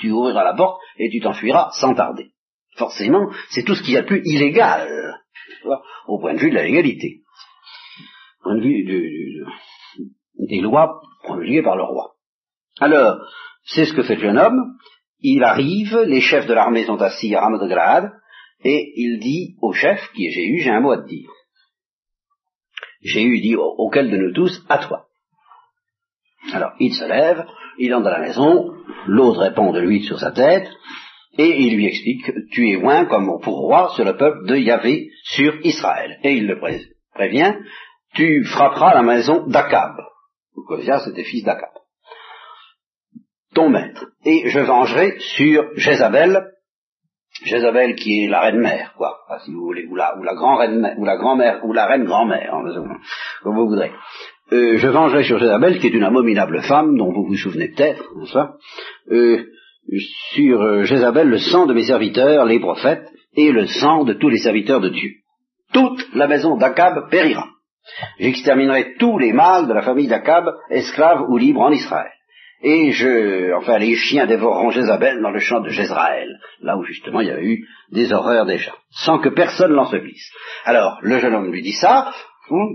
[0.00, 2.32] Tu ouvriras la porte et tu t'enfuiras sans tarder.
[2.76, 5.14] Forcément, c'est tout ce qu'il y a de plus illégal,
[6.06, 7.22] au point de vue de la légalité,
[8.40, 8.84] au point de vue
[10.38, 12.14] des lois promulguées par le roi.
[12.80, 13.18] Alors,
[13.64, 14.76] c'est ce que fait le jeune homme,
[15.20, 17.68] il arrive, les chefs de l'armée sont assis à Ramoth
[18.64, 21.30] et il dit au chef, qui est Jéhu, j'ai un mot à te dire.
[23.02, 25.06] Jéhu dit auquel de nous tous, à toi.
[26.52, 27.46] Alors, il se lève,
[27.78, 28.74] il entre dans la maison,
[29.06, 30.68] l'autre répond de l'huile sur sa tête,
[31.36, 35.10] et il lui explique, tu es loin comme pour roi sur le peuple de Yahvé
[35.22, 36.18] sur Israël.
[36.24, 36.58] Et il le
[37.14, 37.54] prévient,
[38.14, 39.94] tu frapperas la maison d'Akab.
[40.56, 41.70] Okosia, c'était fils d'Akab
[43.58, 44.06] ton maître.
[44.24, 46.46] Et je vengerai sur Jézabel,
[47.44, 50.56] Jézabel qui est la reine mère, quoi, si vous voulez, ou la, ou la grand
[50.56, 52.98] reine ou la grand-mère, ou la reine grand-mère, hein,
[53.42, 53.92] comme vous voudrez.
[54.52, 58.04] Euh, je vengerai sur Jézabel, qui est une abominable femme, dont vous vous souvenez peut-être,
[58.16, 58.54] n'est-ce pas
[59.10, 59.44] euh,
[60.32, 64.30] Sur euh, Jézabel, le sang de mes serviteurs, les prophètes, et le sang de tous
[64.30, 65.10] les serviteurs de Dieu.
[65.72, 67.46] Toute la maison d'Akab périra.
[68.18, 72.10] J'exterminerai tous les mâles de la famille d'Akab, esclaves ou libres en Israël
[72.62, 77.20] et je, enfin, les chiens dévoreront Jézabel dans le champ de Jézraël, là où justement
[77.20, 80.32] il y a eu des horreurs déjà, sans que personne l'ensevelisse.
[80.64, 82.12] Alors, le jeune homme lui dit ça,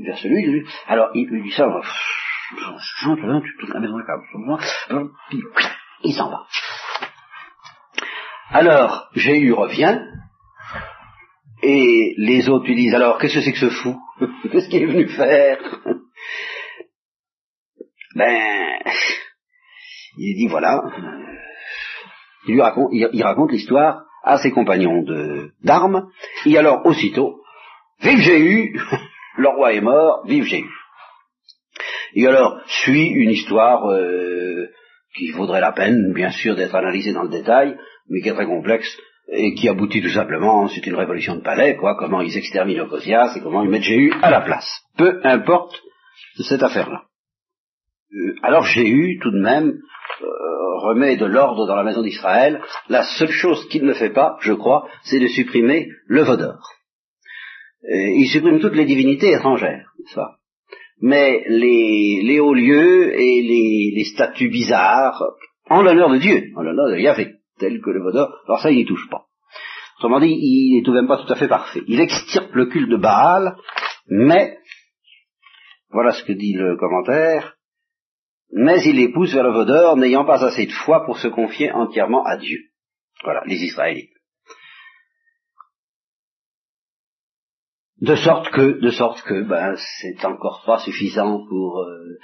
[0.05, 1.67] vers celui, lui, alors il lui dit ça,
[6.03, 6.45] il s'en va.
[8.51, 9.99] Alors, Jéhu revient,
[11.61, 13.97] et les autres lui disent, alors, qu'est-ce que c'est que ce fou?
[14.51, 15.57] Qu'est-ce qu'il est venu faire?
[18.15, 18.79] Ben,
[20.17, 20.83] il dit voilà,
[22.47, 25.03] il, lui raconte, il, raconte l'histoire à ses compagnons
[25.63, 26.09] d'armes,
[26.45, 27.41] et alors aussitôt,
[28.01, 28.79] vive Jéhu,
[29.37, 30.69] le roi est mort, vive Jéhu.
[32.15, 34.69] Et alors suit une histoire euh,
[35.15, 37.77] qui vaudrait la peine, bien sûr, d'être analysée dans le détail,
[38.09, 38.97] mais qui est très complexe
[39.31, 43.35] et qui aboutit tout simplement, c'est une révolution de palais, quoi, comment ils exterminent Ocosias
[43.35, 44.81] et comment ils mettent Jéhu à la place.
[44.97, 45.81] Peu importe
[46.35, 47.03] cette affaire-là.
[48.13, 49.77] Euh, alors Jéhu, tout de même, euh,
[50.83, 54.53] remet de l'ordre dans la maison d'Israël, la seule chose qu'il ne fait pas, je
[54.53, 56.59] crois, c'est de supprimer le Vaudor.
[57.89, 60.35] il supprime toutes les divinités étrangères, ça.
[61.01, 65.21] Mais les, hauts lieux et les, statues bizarres,
[65.69, 68.77] en l'honneur de Dieu, en l'honneur de Yahvé, tel que le Vaudor, alors ça, il
[68.77, 69.25] n'y touche pas.
[69.99, 71.81] Autrement dit, il n'est tout de même pas tout à fait parfait.
[71.87, 73.55] Il extirpe le culte de Baal,
[74.07, 74.57] mais,
[75.89, 77.55] voilà ce que dit le commentaire,
[78.55, 81.71] mais il les pousse vers le vaudeur, n'ayant pas assez de foi pour se confier
[81.71, 82.59] entièrement à Dieu.
[83.23, 84.11] Voilà, les Israélites.
[88.01, 91.79] De sorte que, de sorte que, ben, c'est encore pas suffisant pour.
[91.79, 92.19] Euh,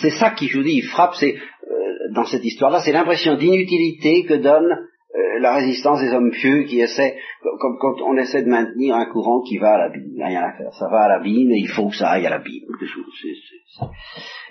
[0.00, 4.24] c'est ça qui, je vous dis, frappe, c'est euh, dans cette histoire-là, c'est l'impression d'inutilité
[4.24, 4.86] que donne
[5.16, 7.16] euh, la résistance des hommes pieux qui essaient,
[7.60, 10.52] comme quand on essaie de maintenir un courant qui va à l'abîme, il rien à
[10.52, 12.64] faire, ça va à l'abîme et il faut que ça aille à l'abîme.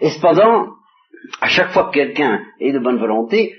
[0.01, 0.69] Et cependant,
[1.41, 3.53] à chaque fois que quelqu'un est de bonne volonté,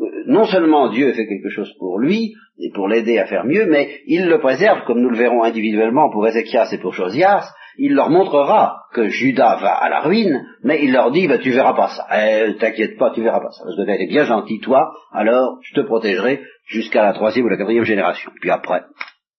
[0.00, 3.66] euh, non seulement Dieu fait quelque chose pour lui et pour l'aider à faire mieux,
[3.66, 7.94] mais il le préserve, comme nous le verrons individuellement pour Ézéchias et pour Josias, il
[7.94, 11.74] leur montrera que Judas va à la ruine, mais il leur dit, bah, tu verras
[11.74, 12.06] pas ça.
[12.12, 13.64] Eh, t'inquiète pas, tu verras pas ça.
[13.64, 17.48] Parce que t'as été bien gentil, toi, alors je te protégerai jusqu'à la troisième ou
[17.48, 18.30] la quatrième génération.
[18.40, 18.82] Puis après,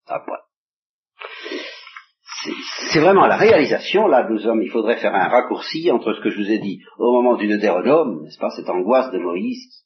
[0.08, 0.40] après.
[2.92, 6.30] c'est vraiment la réalisation, là nous sommes, il faudrait faire un raccourci entre ce que
[6.30, 9.84] je vous ai dit au moment du Deutéronome, n'est-ce pas, cette angoisse de Moïse,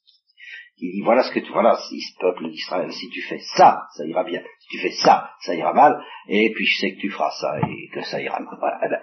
[0.76, 3.82] qui dit voilà ce que tu, voilà, si ce peuple d'Israël, si tu fais ça,
[3.96, 7.00] ça ira bien, si tu fais ça, ça ira mal, et puis je sais que
[7.00, 8.56] tu feras ça et que ça ira mal.
[8.58, 9.00] Voilà, eh ben,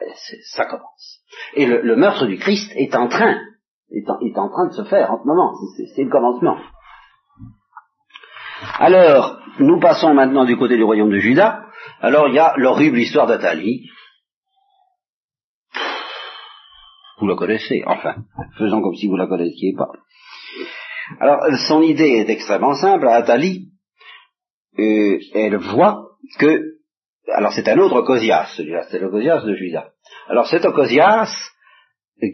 [0.51, 1.21] ça commence.
[1.55, 3.37] Et le, meurtre du Christ est en train,
[3.91, 5.53] est en, train de se faire en ce moment,
[5.95, 6.57] c'est le commencement.
[8.79, 11.65] Alors, nous passons maintenant du côté du royaume de Juda.
[11.99, 13.89] Alors, il y a l'horrible histoire d'Athalie.
[17.19, 18.15] Vous la connaissez, enfin,
[18.57, 19.91] faisons comme si vous la connaissiez pas.
[21.19, 23.07] Alors, son idée est extrêmement simple.
[23.07, 23.71] Athalie,
[24.79, 26.07] euh, elle voit
[26.39, 26.61] que,
[27.33, 29.91] alors c'est un autre Cosias, celui-là, c'est le Cosias de Juda.
[30.27, 31.31] Alors cet Ocosias,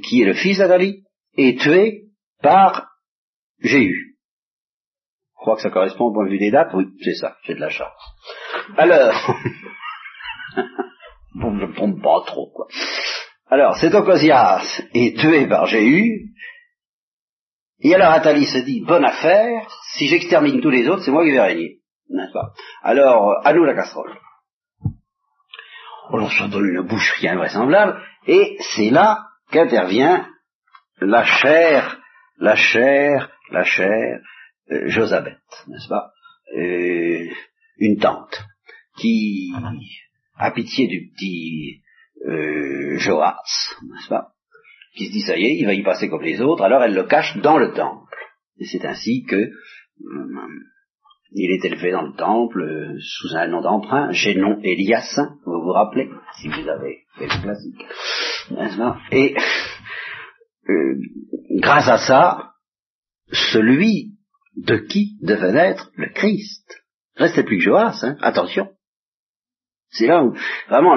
[0.03, 1.03] qui est le fils d'Athalie,
[1.35, 2.03] est tué
[2.41, 2.89] par
[3.59, 4.17] Jéhu.
[5.35, 6.73] Je crois que ça correspond au point de vue des dates.
[6.73, 7.87] Oui, c'est ça, j'ai de la chance.
[8.77, 9.13] Alors,
[11.35, 12.67] bon, je ne trompe pas trop, quoi.
[13.49, 16.33] Alors, cet Ocosias est tué par Jéhu,
[17.79, 21.31] et alors Athalie se dit, bonne affaire, si j'extermine tous les autres, c'est moi qui
[21.31, 21.77] vais régner.
[22.09, 22.53] N'est-ce pas?
[22.83, 24.17] Alors, à nous la casserole.
[26.09, 30.27] Alors ça donne une boucherie invraisemblable, et c'est là qu'intervient
[31.01, 31.99] la chair,
[32.39, 34.21] la chair, la chair,
[34.71, 35.37] euh, Josabeth,
[35.67, 36.11] n'est-ce pas?
[36.57, 37.29] Euh,
[37.77, 38.41] Une tante
[38.97, 39.53] qui
[40.37, 41.83] a pitié du petit
[42.25, 43.37] euh, Joas,
[43.83, 44.29] n'est-ce pas?
[44.97, 46.95] Qui se dit ça y est, il va y passer comme les autres, alors elle
[46.95, 48.17] le cache dans le temple.
[48.59, 49.51] Et c'est ainsi que euh,
[51.31, 55.71] il est élevé dans le temple euh, sous un nom d'emprunt, Génon Eliassin, vous vous
[55.71, 57.85] rappelez, si vous avez fait le classique,
[59.11, 59.35] Et
[61.59, 62.53] grâce à ça,
[63.31, 64.17] celui
[64.55, 66.83] de qui devait naître le Christ.
[67.15, 68.69] Restez plus que Joas, hein, attention.
[69.89, 70.33] C'est là où
[70.69, 70.95] vraiment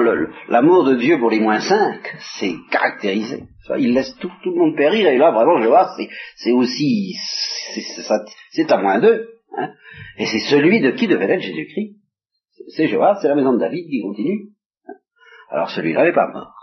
[0.49, 3.43] l'amour de Dieu pour les moins cinq, c'est caractérisé.
[3.77, 5.95] Il laisse tout, le monde périr, et là vraiment Joas,
[6.35, 7.15] c'est aussi,
[8.51, 9.29] c'est à moins deux.
[9.57, 9.71] Hein.
[10.17, 11.95] Et c'est celui de qui devait être Jésus-Christ.
[12.75, 14.49] C'est Joas, c'est la maison de David qui continue.
[15.49, 16.60] Alors celui-là n'est pas mort.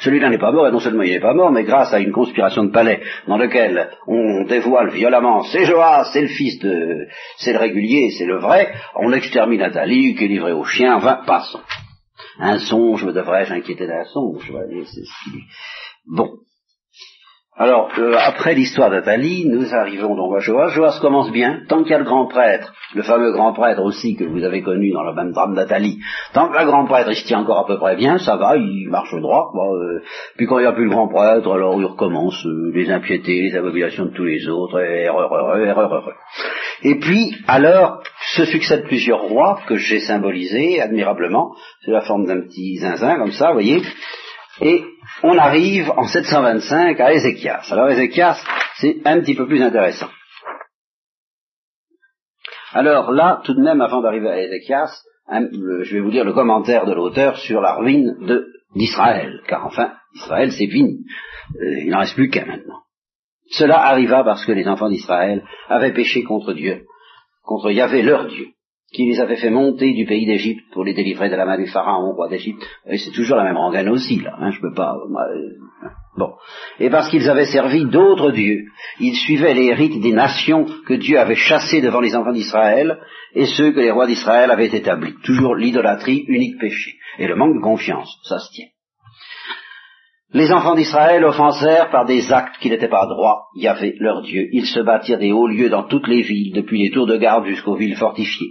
[0.00, 2.12] Celui-là n'est pas mort, et non seulement il n'est pas mort, mais grâce à une
[2.12, 7.52] conspiration de palais dans laquelle on dévoile violemment c'est Joas, c'est le fils de, c'est
[7.52, 11.60] le régulier, c'est le vrai, on extermine Nathalie, qui est livré aux chiens, enfin, passons.
[12.38, 14.50] Un songe, me devrais-je inquiéter d'un songe,
[16.06, 16.30] Bon.
[17.62, 20.68] Alors, euh, après l'histoire d'Athalie, nous arrivons donc à Joas.
[20.68, 24.16] Joas commence bien, tant qu'il y a le grand prêtre, le fameux grand prêtre aussi
[24.16, 25.98] que vous avez connu dans le même drame d'Athalie,
[26.32, 28.56] tant que le grand prêtre il se tient encore à peu près bien, ça va,
[28.56, 29.52] il marche droit.
[29.54, 30.00] Euh.
[30.38, 33.42] puis quand il n'y a plus le grand prêtre, alors il recommence euh, les impiétés,
[33.42, 36.14] les abominations de tous les autres, et erreur, erreur, erreur, erreur.
[36.82, 38.02] Et puis, alors,
[38.36, 43.32] se succèdent plusieurs rois que j'ai symbolisés admirablement, c'est la forme d'un petit zinzin comme
[43.32, 43.82] ça, vous voyez,
[44.60, 44.84] et
[45.22, 47.68] on arrive en 725 à Ézéchias.
[47.70, 48.38] Alors Ézéchias,
[48.76, 50.08] c'est un petit peu plus intéressant.
[52.72, 56.86] Alors là, tout de même, avant d'arriver à Ézéchias, je vais vous lire le commentaire
[56.86, 58.16] de l'auteur sur la ruine
[58.74, 61.04] d'Israël, car enfin, Israël c'est fini.
[61.56, 62.80] Euh, il n'en reste plus qu'un maintenant.
[63.50, 66.84] Cela arriva parce que les enfants d'Israël avaient péché contre Dieu,
[67.42, 68.48] contre Yahvé leur Dieu
[68.92, 71.66] qui les avait fait monter du pays d'Égypte pour les délivrer de la main du
[71.66, 72.62] pharaon, roi d'Égypte.
[72.88, 74.34] Et c'est toujours la même rengaine aussi, là.
[74.40, 74.94] Hein, je peux pas.
[74.94, 75.50] Euh,
[76.16, 76.32] bon.
[76.80, 78.64] Et parce qu'ils avaient servi d'autres dieux,
[78.98, 82.98] ils suivaient les rites des nations que Dieu avait chassées devant les enfants d'Israël
[83.34, 85.14] et ceux que les rois d'Israël avaient établis.
[85.22, 86.94] Toujours l'idolâtrie, unique péché.
[87.18, 88.66] Et le manque de confiance, ça se tient.
[90.32, 94.48] Les enfants d'Israël offensèrent par des actes qui n'étaient pas droits Yahvé leur Dieu.
[94.52, 97.46] Ils se bâtirent des hauts lieux dans toutes les villes, depuis les tours de garde
[97.46, 98.50] jusqu'aux villes fortifiées.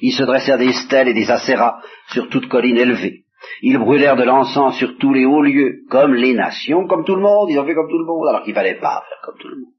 [0.00, 3.24] Ils se dressèrent des stèles et des acéras sur toute colline élevée.
[3.62, 7.22] Ils brûlèrent de l'encens sur tous les hauts lieux, comme les nations, comme tout le
[7.22, 9.48] monde, ils ont fait comme tout le monde, alors qu'il fallait pas faire comme tout
[9.48, 9.72] le monde.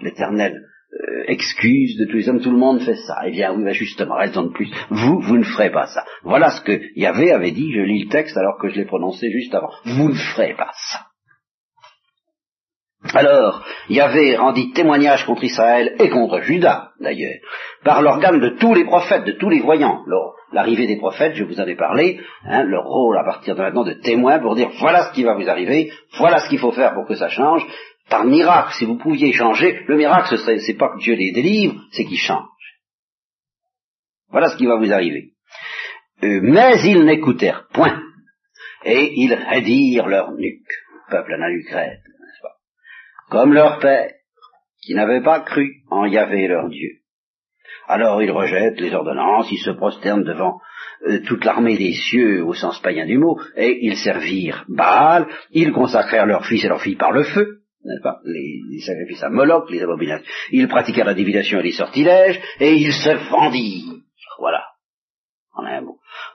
[0.00, 3.22] L'éternel euh, excuse de tous les hommes, tout le monde fait ça.
[3.26, 4.70] Eh bien oui, ben justement, raison de plus.
[4.90, 6.04] Vous, vous ne ferez pas ça.
[6.22, 9.30] Voilà ce que Yahvé avait dit, je lis le texte alors que je l'ai prononcé
[9.30, 9.70] juste avant.
[9.84, 11.06] Vous ne ferez pas ça.
[13.14, 17.40] Alors, Yahvé rendit témoignage contre Israël et contre Judas, d'ailleurs,
[17.84, 20.02] par l'organe de tous les prophètes, de tous les voyants.
[20.52, 23.84] L'arrivée des prophètes, je vous en ai parlé, hein, leur rôle à partir de maintenant
[23.84, 26.94] de témoin pour dire voilà ce qui va vous arriver, voilà ce qu'il faut faire
[26.94, 27.66] pour que ça change.
[28.08, 31.74] Par miracle, si vous pouviez changer, le miracle, ce c'est pas que Dieu les délivre,
[31.90, 32.44] c'est qu'il change.
[34.30, 35.32] Voilà ce qui va vous arriver.
[36.22, 38.00] Euh, mais ils n'écoutèrent point,
[38.84, 40.70] et ils raidirent leur nuque,
[41.10, 42.00] peuple analucrète
[43.30, 44.12] comme leur père,
[44.82, 46.90] qui n'avaient pas cru en Yahvé leur Dieu.
[47.88, 50.60] Alors ils rejettent les ordonnances, ils se prosternent devant
[51.06, 55.72] euh, toute l'armée des cieux au sens païen du mot, et ils servirent Baal, ils
[55.72, 57.60] consacrèrent leurs fils et leurs filles par le feu,
[58.02, 62.74] pas, les, sacrifices à Moloch, les abominations, ils pratiquèrent la divination et les sortilèges, et
[62.74, 64.00] ils se vendirent,
[64.38, 64.65] voilà,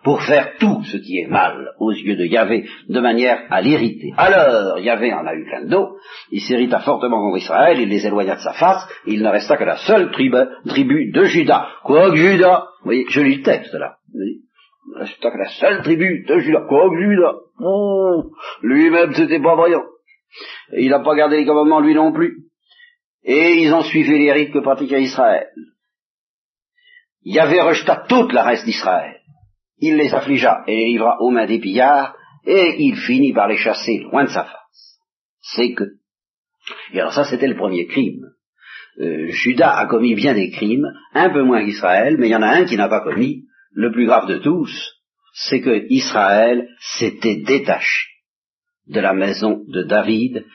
[0.03, 4.13] pour faire tout ce qui est mal aux yeux de Yahvé, de manière à l'irriter.
[4.17, 5.97] Alors, Yahvé en a eu plein d'eau,
[6.31, 9.63] il s'irrita fortement contre Israël, il les éloigna de sa face, il ne resta que
[9.63, 10.37] la seule tribu,
[10.67, 11.67] tribu de Judas.
[11.83, 13.97] Quoi Judas Vous voyez, je lis le texte là.
[14.13, 14.41] Il
[14.95, 16.65] ne resta que la seule tribu de Judas.
[16.67, 18.31] Quoi Judas oh,
[18.63, 19.85] Lui-même, c'était pas brillant.
[20.77, 22.45] il n'a pas gardé les commandements, lui non plus.
[23.23, 25.47] Et ils ont suivi les rites que pratiquait Israël.
[27.23, 29.20] Yahvé rejeta toute la reste d'Israël.
[29.81, 32.15] Il les affligea et les livra aux mains des pillards,
[32.45, 34.99] et il finit par les chasser loin de sa face.
[35.41, 35.83] C'est que.
[36.93, 38.27] Et alors ça, c'était le premier crime.
[38.99, 42.41] Euh, Judas a commis bien des crimes, un peu moins qu'Israël, mais il y en
[42.41, 44.71] a un qui n'a pas commis, le plus grave de tous,
[45.33, 48.07] c'est que Israël s'était détaché
[48.87, 50.45] de la maison de David,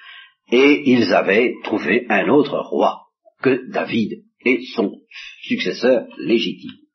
[0.52, 3.00] et ils avaient trouvé un autre roi
[3.42, 5.00] que David et son
[5.42, 6.85] successeur légitime.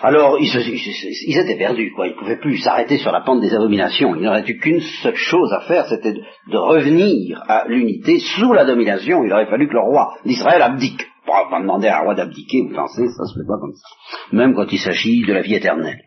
[0.00, 2.06] Alors, ils, étaient perdus, quoi.
[2.06, 4.14] Ils ne pouvaient plus s'arrêter sur la pente des abominations.
[4.14, 8.52] Il n'aurait eu qu'une seule chose à faire, c'était de, de, revenir à l'unité sous
[8.52, 9.24] la domination.
[9.24, 11.04] Il aurait fallu que le roi d'Israël abdique.
[11.26, 13.88] On va demander à un roi d'abdiquer, vous pensez, ça se fait pas comme ça.
[14.32, 16.00] Même quand il s'agit de la vie éternelle.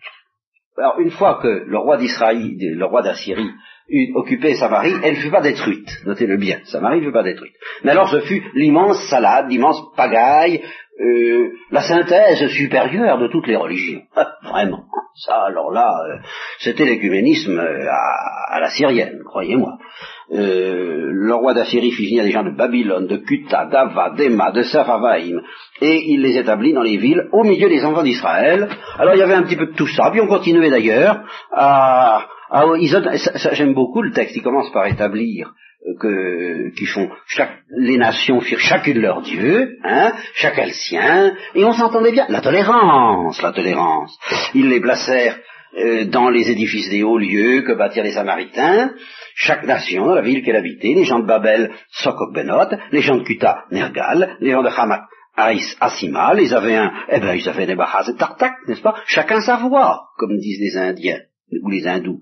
[0.77, 3.51] Alors, une fois que le roi d'Israël, le roi d'Assyrie,
[4.15, 5.89] occupé Samarie, elle ne fut pas détruite.
[6.05, 7.53] Notez-le bien, Samarie ne fut pas détruite.
[7.83, 10.61] Mais alors ce fut l'immense salade, l'immense pagaille,
[10.99, 14.01] euh, la synthèse supérieure de toutes les religions.
[14.43, 14.83] Vraiment.
[15.15, 16.17] Ça, alors là, euh,
[16.59, 19.77] c'était l'écuménisme euh, à, à, la syrienne, croyez-moi.
[20.31, 24.61] Euh, le roi d'Assyrie fit venir des gens de Babylone, de Kuta, d'Ava, d'Ema, de
[24.63, 25.41] Saphavaïm,
[25.81, 28.69] et il les établit dans les villes au milieu des enfants d'Israël.
[28.97, 32.27] Alors il y avait un petit peu de tout ça, puis on continuait d'ailleurs à...
[32.51, 35.53] à ça, ça, j'aime beaucoup le texte, il commence par établir
[35.99, 41.63] que, qui font chaque, les nations firent chacune leur dieu, hein, chacun le sien, et
[41.65, 42.25] on s'entendait bien.
[42.29, 44.17] La tolérance, la tolérance.
[44.53, 45.39] Ils les placèrent
[45.77, 48.91] euh, dans les édifices des hauts lieux que bâtirent les Samaritains,
[49.35, 53.17] chaque nation dans la ville qu'elle habitait, les gens de Babel, Sokok Benot, les gens
[53.17, 55.05] de Kuta, Nergal, les gens de Hamat,
[55.37, 58.95] Aïs, Asima, les avaient un, eh ben, ils avaient des Bahas et Tartak, n'est-ce pas?
[59.07, 61.21] Chacun sa voix, comme disent les Indiens,
[61.61, 62.21] ou les Hindous,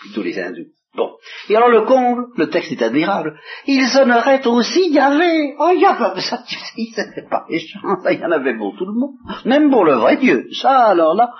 [0.00, 0.68] plutôt les Hindous.
[0.94, 1.16] Bon.
[1.48, 3.38] Et alors le comble, le texte est admirable.
[3.66, 5.54] Ils honoraient aussi Yahvé.
[5.58, 8.76] Oh, il y a pas, ça, c'était pas méchant, ça, il y en avait pour
[8.76, 9.14] tout le monde.
[9.44, 10.48] Même pour le vrai Dieu.
[10.52, 11.34] Ça, alors là,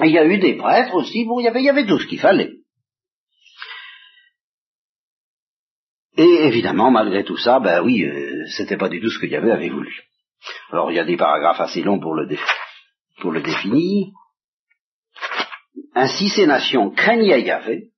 [0.00, 2.06] il y a eu des prêtres aussi, bon, il y avait, y avait tout ce
[2.06, 2.52] qu'il fallait.
[6.16, 9.50] Et évidemment, malgré tout ça, ben oui, euh, c'était pas du tout ce que Yahvé
[9.50, 10.02] avait voulu.
[10.70, 12.26] Alors il y a des paragraphes assez longs pour le
[13.42, 14.08] définir.
[15.94, 17.90] Ainsi ces nations craignaient Yahvé,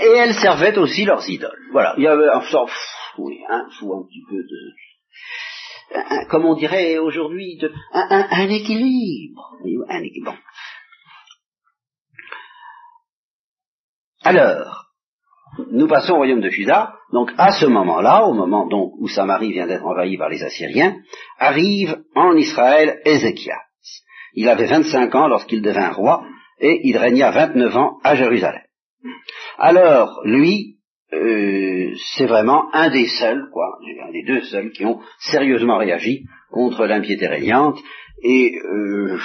[0.00, 1.68] et elles servaient aussi leurs idoles.
[1.72, 2.70] Voilà, il y avait un sort,
[3.18, 4.74] oui, un, un petit peu de,
[6.28, 7.58] comme on dirait aujourd'hui,
[7.92, 9.56] un, un, équilibre.
[9.88, 10.36] Un équilibre.
[14.22, 14.86] Alors,
[15.70, 16.94] nous passons au royaume de Juda.
[17.12, 20.96] Donc, à ce moment-là, au moment donc où Samarie vient d'être envahie par les Assyriens,
[21.38, 23.62] arrive en Israël Ézéchias.
[24.34, 26.22] Il avait 25 ans lorsqu'il devint roi
[26.60, 28.62] et il régna 29 ans à Jérusalem.
[29.58, 30.76] Alors, lui,
[31.12, 36.24] euh, c'est vraiment un des seuls, quoi, un des deux seuls qui ont sérieusement réagi
[36.50, 37.78] contre l'impiété régnante,
[38.22, 39.18] et euh,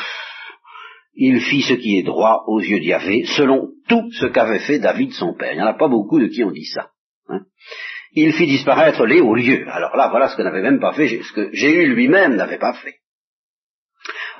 [1.15, 5.12] il fit ce qui est droit aux yeux d'Yahvé, selon tout ce qu'avait fait David
[5.12, 5.52] son père.
[5.52, 6.89] Il n'y en a pas beaucoup de qui ont dit ça.
[7.30, 7.41] Hein.
[8.13, 9.67] Il fit disparaître les hauts lieux.
[9.69, 12.74] Alors là, voilà ce que n'avait même pas fait, ce que Jéhu lui-même n'avait pas
[12.74, 12.96] fait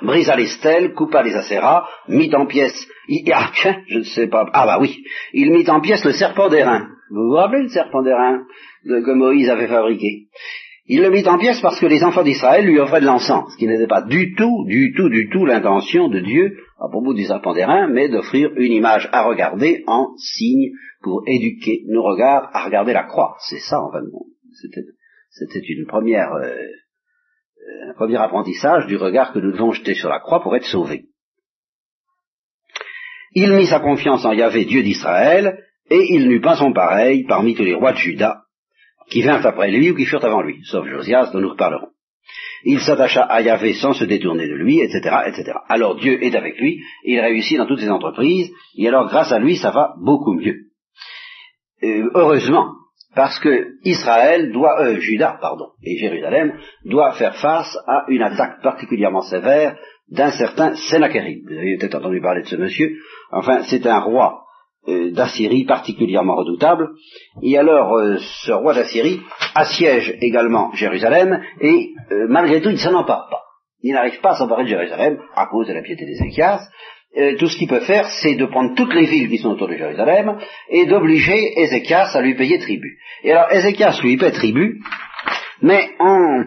[0.02, 2.88] brisa les stèles, coupa les acéras, mit en pièces,
[3.32, 6.48] ah tiens, je ne sais pas, ah bah oui, il mit en pièces le serpent
[6.48, 6.88] d'airain.
[7.10, 8.44] Vous vous rappelez le serpent d'airain
[8.86, 10.28] que Moïse avait fabriqué?
[10.86, 13.56] Il le mit en pièces parce que les enfants d'Israël lui offraient de l'encens, ce
[13.56, 17.24] qui n'était pas du tout, du tout, du tout l'intention de Dieu à propos du
[17.24, 20.72] serpent d'airain, mais d'offrir une image à regarder en signe
[21.02, 23.36] pour éduquer nos regards à regarder la croix.
[23.48, 24.00] C'est ça en fait.
[25.30, 26.32] C'était une première...
[26.34, 26.54] Euh,
[27.88, 31.04] un premier apprentissage du regard que nous devons jeter sur la croix pour être sauvés.
[33.34, 35.58] Il mit sa confiance en Yahvé, Dieu d'Israël,
[35.90, 38.42] et il n'eut pas son pareil parmi tous les rois de Juda,
[39.10, 41.88] qui vinrent après lui ou qui furent avant lui, sauf Josias dont nous reparlerons.
[42.64, 45.52] Il s'attacha à Yahvé sans se détourner de lui, etc., etc.
[45.68, 49.38] Alors Dieu est avec lui, il réussit dans toutes ses entreprises, et alors grâce à
[49.38, 50.68] lui, ça va beaucoup mieux.
[51.82, 52.72] Euh, heureusement,
[53.14, 56.54] parce que Israël doit, euh, Juda, pardon, et Jérusalem
[56.84, 59.76] doit faire face à une attaque particulièrement sévère
[60.10, 61.46] d'un certain Sennacherib.
[61.46, 62.96] Vous avez peut-être entendu parler de ce monsieur.
[63.32, 64.44] Enfin, c'est un roi
[64.86, 66.90] euh, d'Assyrie particulièrement redoutable.
[67.42, 69.22] Et alors, euh, ce roi d'Assyrie
[69.54, 73.40] assiège également Jérusalem et euh, malgré tout, il ne s'en empare pas.
[73.80, 76.68] Il n'arrive pas à s'emparer de Jérusalem à cause de la piété d'Ézéchias.
[77.38, 79.76] Tout ce qu'il peut faire, c'est de prendre toutes les villes qui sont autour de
[79.76, 80.38] Jérusalem
[80.68, 82.98] et d'obliger Ézéchias à lui payer tribut.
[83.22, 84.80] Et alors, Ézéchias lui paie tribut,
[85.62, 86.44] mais en,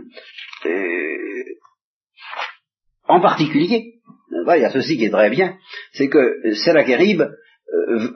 [3.08, 3.94] en particulier,
[4.32, 5.58] il y a ceci qui est très bien,
[5.94, 8.10] c'est que Sennacherib euh,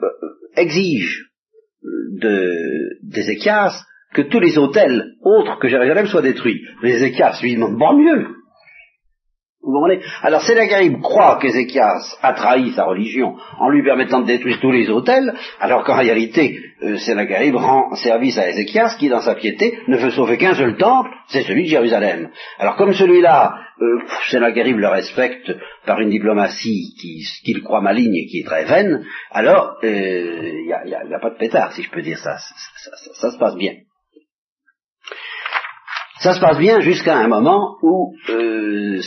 [0.56, 1.26] exige
[3.02, 3.84] d'Ézéchias
[4.14, 6.62] que tous les hôtels autres que Jérusalem soient détruits.
[6.82, 8.28] Mais Ézéchias lui demande, bon mieux,
[10.22, 14.90] Alors Sénagarib croit qu'Ézéchias a trahi sa religion en lui permettant de détruire tous les
[14.90, 19.96] hôtels, alors qu'en réalité, euh, Sénagarib rend service à Ézéchias qui, dans sa piété, ne
[19.96, 22.30] veut sauver qu'un seul temple, c'est celui de Jérusalem.
[22.58, 24.00] Alors comme celui-là, euh,
[24.30, 25.52] Sénagarib le respecte
[25.86, 26.96] par une diplomatie
[27.44, 31.38] qu'il croit maligne et qui est très vaine, alors il euh, n'y a, pas de
[31.38, 32.36] pétard, si je peux dire ça,
[33.14, 33.74] ça se passe bien.
[36.22, 39.00] Ça se passe bien jusqu'à un moment où euh,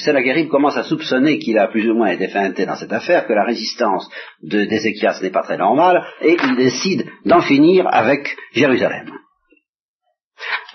[0.51, 3.45] commence à soupçonner qu'il a plus ou moins été feinté dans cette affaire, que la
[3.45, 4.09] résistance
[4.43, 9.11] d'Ézéchias n'est pas très normale, et il décide d'en finir avec Jérusalem.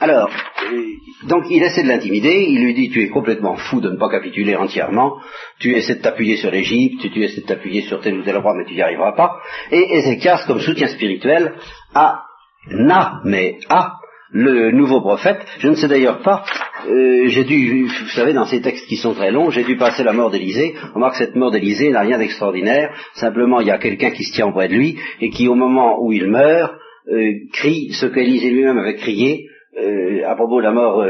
[0.01, 0.31] Alors,
[0.73, 0.83] euh,
[1.29, 4.09] donc il essaie de l'intimider, il lui dit tu es complètement fou de ne pas
[4.09, 5.19] capituler entièrement,
[5.59, 8.55] tu essaies de t'appuyer sur l'Égypte, tu essaies de t'appuyer sur tel ou tel roi,
[8.57, 9.37] mais tu n'y arriveras pas.
[9.71, 11.53] Et Ézéchias, comme soutien spirituel,
[11.95, 12.23] a,
[12.71, 14.00] n'a, mais a
[14.33, 15.45] le nouveau prophète.
[15.59, 16.45] Je ne sais d'ailleurs pas,
[16.89, 20.05] euh, j'ai dû, vous savez, dans ces textes qui sont très longs, j'ai dû passer
[20.05, 20.75] la mort d'Élysée.
[20.95, 22.95] On voit que cette mort d'Élysée n'a rien d'extraordinaire.
[23.15, 26.03] Simplement, il y a quelqu'un qui se tient auprès de lui et qui, au moment
[26.03, 26.75] où il meurt,
[27.11, 29.47] euh, crie ce qu'Élysée lui-même avait crié
[29.79, 31.05] euh, à propos de la mort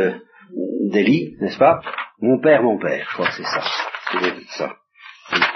[0.91, 1.81] d'Élie, n'est-ce pas?
[2.21, 3.62] Mon père, mon père, je crois que c'est ça.
[4.12, 4.73] C'est ça.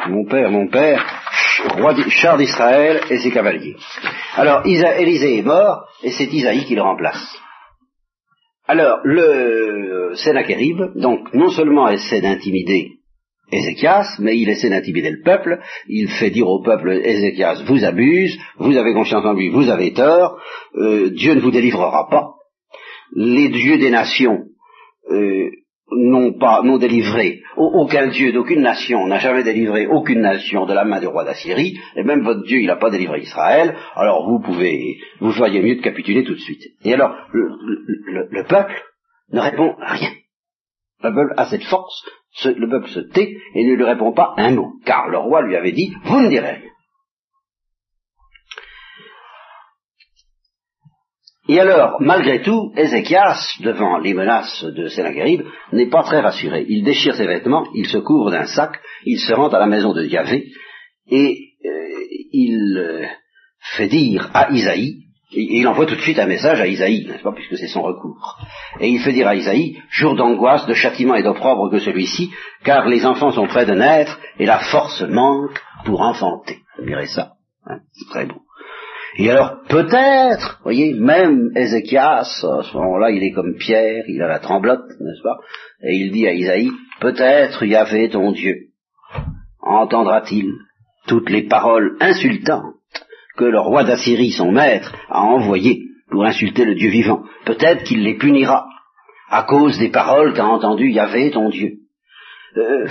[0.08, 1.04] Mon père, mon père,
[1.76, 3.76] roi char d'Israël et ses cavaliers.
[4.36, 7.38] Alors, Élisée est mort et c'est Isaïe qui le remplace.
[8.66, 12.92] Alors, le Sennacherib, donc, non seulement essaie d'intimider
[13.52, 18.38] Ézéchias, mais il essaie d'intimider le peuple, il fait dire au peuple, Ézéchias vous abuse,
[18.58, 20.40] vous avez confiance en lui, vous avez tort,
[20.76, 22.34] euh, Dieu ne vous délivrera pas,
[23.14, 24.44] les dieux des nations
[25.10, 25.50] euh,
[25.90, 30.84] n'ont pas, n'ont délivré, aucun dieu d'aucune nation n'a jamais délivré aucune nation de la
[30.84, 34.40] main du roi d'Assyrie, et même votre Dieu, il n'a pas délivré Israël, alors vous
[34.40, 36.62] pouvez, vous feriez mieux de capituler tout de suite.
[36.84, 38.82] Et alors, le, peuple
[39.32, 40.10] ne répond rien.
[41.02, 42.04] Le peuple a cette force,
[42.44, 45.56] le peuple se tait et ne lui répond pas un mot, car le roi lui
[45.56, 46.70] avait dit, vous ne direz rien.
[51.48, 55.42] Et alors, malgré tout, Ézéchias, devant les menaces de Sennacherib,
[55.72, 56.64] n'est pas très rassuré.
[56.68, 59.92] Il déchire ses vêtements, il se couvre d'un sac, il se rend à la maison
[59.92, 60.46] de Yahvé,
[61.10, 61.70] et euh,
[62.32, 63.06] il euh,
[63.76, 65.04] fait dire à Isaïe,
[65.36, 67.82] et il envoie tout de suite un message à Isaïe, n'est-ce pas, puisque c'est son
[67.82, 68.38] recours.
[68.80, 72.32] Et il fait dire à Isaïe, jour d'angoisse, de châtiment et d'opprobre que celui-ci,
[72.64, 76.60] car les enfants sont près de naître, et la force manque pour enfanter.
[76.78, 77.32] Admirez ça,
[77.66, 78.40] hein, c'est très beau.
[79.16, 84.26] Et alors, peut-être, voyez, même Ézéchias, à ce moment-là, il est comme Pierre, il a
[84.26, 85.38] la tremblote, n'est-ce pas
[85.82, 88.70] Et il dit à Isaïe, peut-être Yahvé ton Dieu
[89.64, 90.52] entendra-t-il
[91.06, 92.74] toutes les paroles insultantes
[93.36, 97.24] que le roi d'Assyrie, son maître, a envoyées pour insulter le Dieu vivant.
[97.44, 98.66] Peut-être qu'il les punira
[99.28, 101.78] à cause des paroles qu'a entendues Yahvé ton Dieu.
[102.56, 102.86] Euh,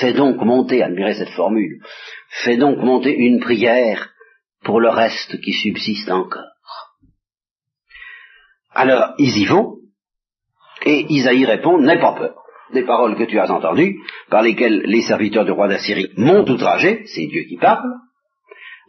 [0.00, 1.80] fais donc monter, admirez cette formule,
[2.44, 4.10] fais donc monter une prière
[4.66, 6.50] pour le reste qui subsiste encore.
[8.74, 9.76] Alors, ils y vont,
[10.84, 12.34] et Isaïe répond, n'aie pas peur
[12.72, 17.04] des paroles que tu as entendues, par lesquelles les serviteurs du roi d'Assyrie m'ont outragé,
[17.06, 17.88] c'est Dieu qui parle,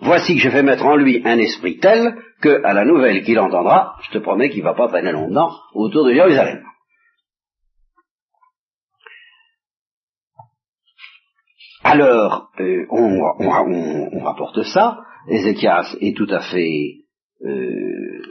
[0.01, 3.39] voici que je vais mettre en lui un esprit tel que, à la nouvelle qu'il
[3.39, 6.63] entendra, je te promets qu'il ne va pas traîner longtemps autour de Jérusalem.
[11.84, 14.99] Alors, euh, on, rapporte ça,
[15.30, 16.95] Ézéchias est tout à fait
[17.45, 18.21] euh,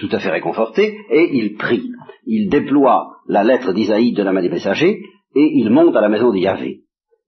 [0.00, 1.90] tout à fait réconforté, et il prie.
[2.26, 5.00] Il déploie la lettre d'Isaïe de la main des messagers,
[5.34, 6.80] et il monte à la maison de Yahvé.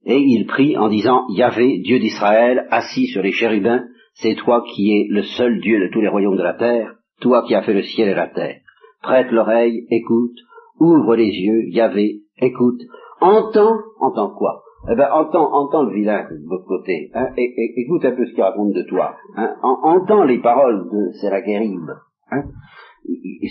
[0.05, 3.83] Et il prie en disant, Yahvé, Dieu d'Israël, assis sur les chérubins,
[4.13, 7.43] c'est toi qui es le seul Dieu de tous les royaumes de la terre, toi
[7.45, 8.61] qui as fait le ciel et la terre.
[9.01, 10.37] Prête l'oreille, écoute,
[10.79, 12.81] ouvre les yeux, Yahvé, écoute,
[13.21, 14.63] entends, entends quoi?
[14.89, 18.33] Eh ben, entends, entends le vilain de votre côté, hein, et, écoute un peu ce
[18.33, 19.15] qu'il raconte de toi.
[19.35, 21.89] Hein, entends les paroles de Sennacherib,
[22.31, 22.43] hein,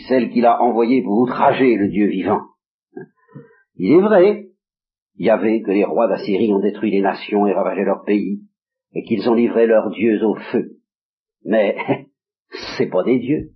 [0.09, 2.41] celles qu'il a envoyées pour outrager le Dieu vivant.
[2.97, 3.03] Hein.
[3.77, 4.47] Il est vrai
[5.19, 8.43] Yahvé, que les rois d'Assyrie ont détruit les nations et ravagé leur pays,
[8.93, 10.73] et qu'ils ont livré leurs dieux au feu.
[11.45, 11.77] Mais
[12.77, 13.51] c'est pas des dieux.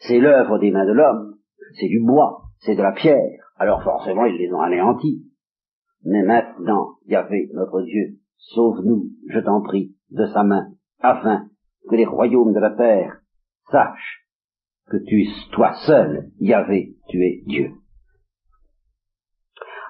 [0.00, 1.36] C'est l'œuvre des mains de l'homme.
[1.78, 3.52] C'est du bois, c'est de la pierre.
[3.56, 5.24] Alors forcément, ils les ont anéantis.
[6.04, 6.22] Mais
[6.58, 10.68] maintenant, Yahvé, notre Dieu, sauve-nous, je t'en prie, de sa main,
[11.00, 11.46] afin
[11.88, 13.20] que les royaumes de la terre
[13.70, 14.26] sachent
[14.90, 17.70] que tu es toi seul, Yahvé, tu es Dieu.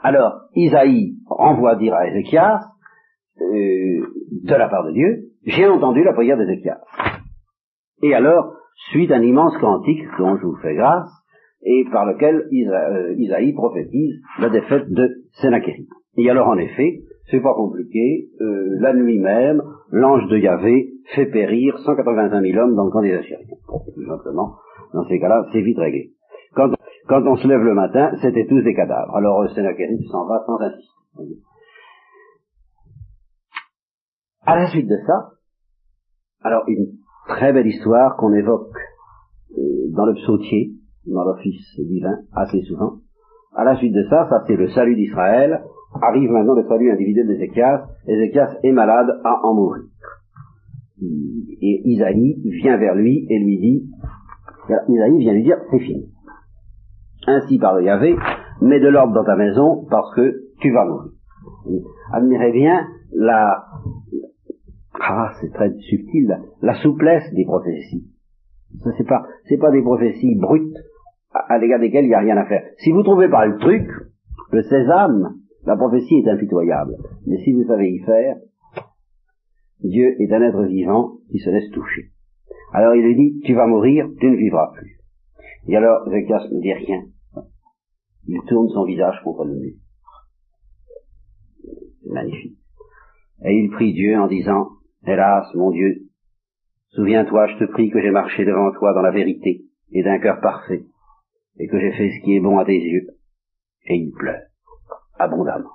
[0.03, 2.61] Alors, Isaïe renvoie dire à Ézéchias,
[3.41, 4.07] euh,
[4.45, 6.81] de la part de Dieu, j'ai entendu la prière d'Ézéchias.
[8.03, 8.55] Et alors,
[8.91, 11.11] suite un immense cantique dont je vous fais grâce,
[11.65, 15.87] et par lequel euh, Isaïe prophétise la défaite de Sennacherib.
[16.17, 21.27] Et alors, en effet, c'est pas compliqué, euh, la nuit même, l'ange de Yahvé fait
[21.27, 23.39] périr 185 000 hommes dans le camp des Assyriens.
[23.95, 24.57] tout simplement,
[24.93, 26.13] dans ces cas-là, c'est vite réglé.
[26.55, 26.71] Quand,
[27.09, 29.15] quand, on se lève le matin, c'était tous des cadavres.
[29.17, 31.39] Alors Sennacherib s'en va sans insister.
[34.45, 35.31] À la suite de ça,
[36.43, 36.99] alors une
[37.29, 38.77] très belle histoire qu'on évoque
[39.57, 39.63] euh,
[39.95, 40.73] dans le psautier,
[41.07, 42.99] dans l'office divin, assez souvent.
[43.55, 45.63] À la suite de ça, ça c'est le salut d'Israël,
[46.01, 47.87] arrive maintenant le salut individuel d'Ézéchias.
[48.07, 49.85] Ézéchias est malade à en mourir.
[51.01, 53.91] Et Isaïe vient vers lui et lui dit,
[54.89, 56.09] Isaïe vient lui dire, c'est fini.
[57.27, 58.17] Ainsi parle Yahvé,
[58.61, 61.13] mets de l'ordre dans ta maison parce que tu vas mourir.
[62.13, 63.65] Admirez bien la,
[65.01, 68.07] ah, c'est très subtil, la, souplesse des prophéties.
[68.83, 70.77] Ce c'est pas, c'est pas des prophéties brutes
[71.33, 72.63] à, l'égard desquelles il n'y a rien à faire.
[72.79, 73.89] Si vous trouvez pas le truc,
[74.53, 75.35] le sésame,
[75.65, 76.97] la prophétie est impitoyable.
[77.27, 78.37] Mais si vous savez y faire,
[79.81, 82.11] Dieu est un être vivant qui se laisse toucher.
[82.73, 84.99] Alors il lui dit, tu vas mourir, tu ne vivras plus.
[85.69, 87.03] Et alors Zéchias ne dit rien.
[88.27, 89.75] Il tourne son visage contre le mur.
[92.03, 92.59] C'est magnifique.
[93.45, 94.69] Et il prie Dieu en disant,
[95.05, 96.03] Hélas, mon Dieu,
[96.91, 100.41] souviens-toi, je te prie que j'ai marché devant toi dans la vérité et d'un cœur
[100.41, 100.85] parfait,
[101.59, 103.09] et que j'ai fait ce qui est bon à tes yeux.
[103.87, 104.52] Et il pleure
[105.19, 105.71] abondamment.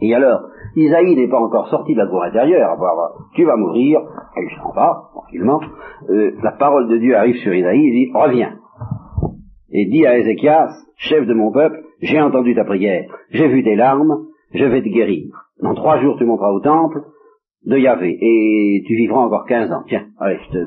[0.00, 4.00] Et alors, Isaïe n'est pas encore sorti de la cour intérieure, voir, tu vas mourir,
[4.36, 5.60] il s'en va, tranquillement,
[6.10, 8.58] euh, la parole de Dieu arrive sur Isaïe, il dit, reviens.
[9.70, 13.76] Et dit à Ézéchias, chef de mon peuple, j'ai entendu ta prière, j'ai vu tes
[13.76, 15.32] larmes, je vais te guérir.
[15.62, 17.02] Dans trois jours tu monteras au temple
[17.64, 19.84] de Yahvé, et tu vivras encore quinze ans.
[19.86, 20.66] Tiens, allez, je te...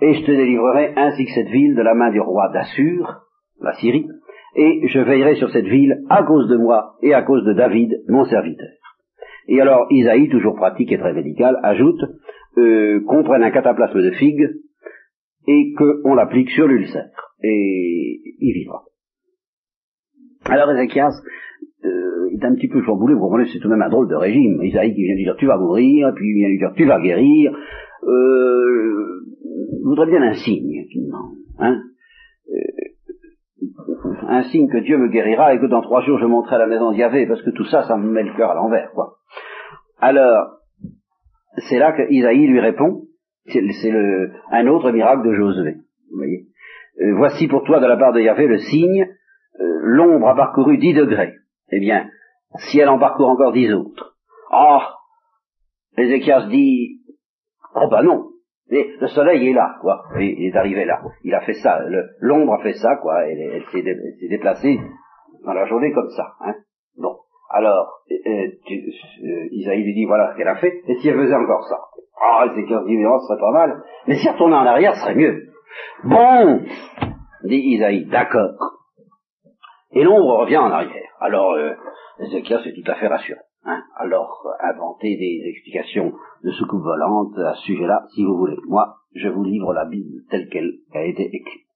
[0.00, 3.22] Et je te délivrerai ainsi que cette ville de la main du roi d'Assur,
[3.60, 4.06] la Syrie,
[4.58, 8.02] et je veillerai sur cette ville à cause de moi et à cause de David,
[8.08, 8.68] mon serviteur.
[9.46, 12.00] Et alors Isaïe, toujours pratique et très médical, ajoute
[12.58, 14.50] euh, qu'on prenne un cataplasme de figue
[15.46, 17.08] et qu'on l'applique sur l'ulcère.
[17.40, 18.82] Et il vivra.
[20.46, 21.14] Alors Ézéchias
[21.84, 24.16] euh, est un petit peu chamboulé, vous comprenez, c'est tout de même un drôle de
[24.16, 24.60] régime.
[24.64, 27.00] Isaïe qui vient lui dire tu vas mourir, puis il vient lui dire tu vas
[27.00, 27.52] guérir.
[28.02, 29.20] Euh,
[29.84, 31.30] voudrait bien un signe, finalement.
[31.60, 31.80] Hein
[34.28, 36.66] un signe que Dieu me guérira et que dans trois jours je monterai à la
[36.66, 39.16] maison d'Yahvé, parce que tout ça, ça me met le cœur à l'envers, quoi.
[40.00, 40.58] Alors,
[41.68, 43.02] c'est là que Isaïe lui répond,
[43.46, 43.92] c'est
[44.52, 45.76] un autre miracle de Josué.
[46.10, 46.46] Vous voyez.
[47.00, 49.08] Euh, voici pour toi de la part de Yahvé le signe,
[49.60, 51.34] euh, l'ombre a parcouru dix degrés.
[51.70, 52.08] Eh bien,
[52.56, 54.16] si elle en parcourt encore dix autres.
[54.50, 54.94] Ah,
[55.96, 57.00] Ézéchias dit,
[57.74, 58.28] oh ben non,
[58.70, 60.04] le soleil est là, quoi.
[60.18, 61.00] Il est arrivé là.
[61.24, 61.80] Il a fait ça.
[62.20, 63.26] L'ombre a fait ça, quoi.
[63.26, 64.78] Elle, elle s'est déplacée
[65.44, 66.34] dans la journée comme ça.
[66.40, 66.54] Hein.
[66.96, 67.16] Bon.
[67.50, 70.82] Alors, euh, Isaïe lui dit voilà ce qu'elle a fait.
[70.86, 71.78] Et si elle faisait encore ça?
[72.20, 73.82] Ah, c'est qu'un ce serait pas mal.
[74.06, 75.46] Mais si elle retournait en arrière, ce serait mieux.
[76.04, 76.62] Bon,
[77.44, 78.52] dit Isaïe, d'accord.
[79.92, 81.08] Et l'ombre revient en arrière.
[81.20, 81.72] Alors, euh,
[82.20, 83.40] Ézéchias est tout à fait rassuré.
[83.64, 86.12] Hein, alors, inventer des explications
[86.44, 88.56] de soucoupe volante à ce sujet-là, si vous voulez.
[88.66, 91.68] Moi, je vous livre la Bible telle qu'elle a été écrite.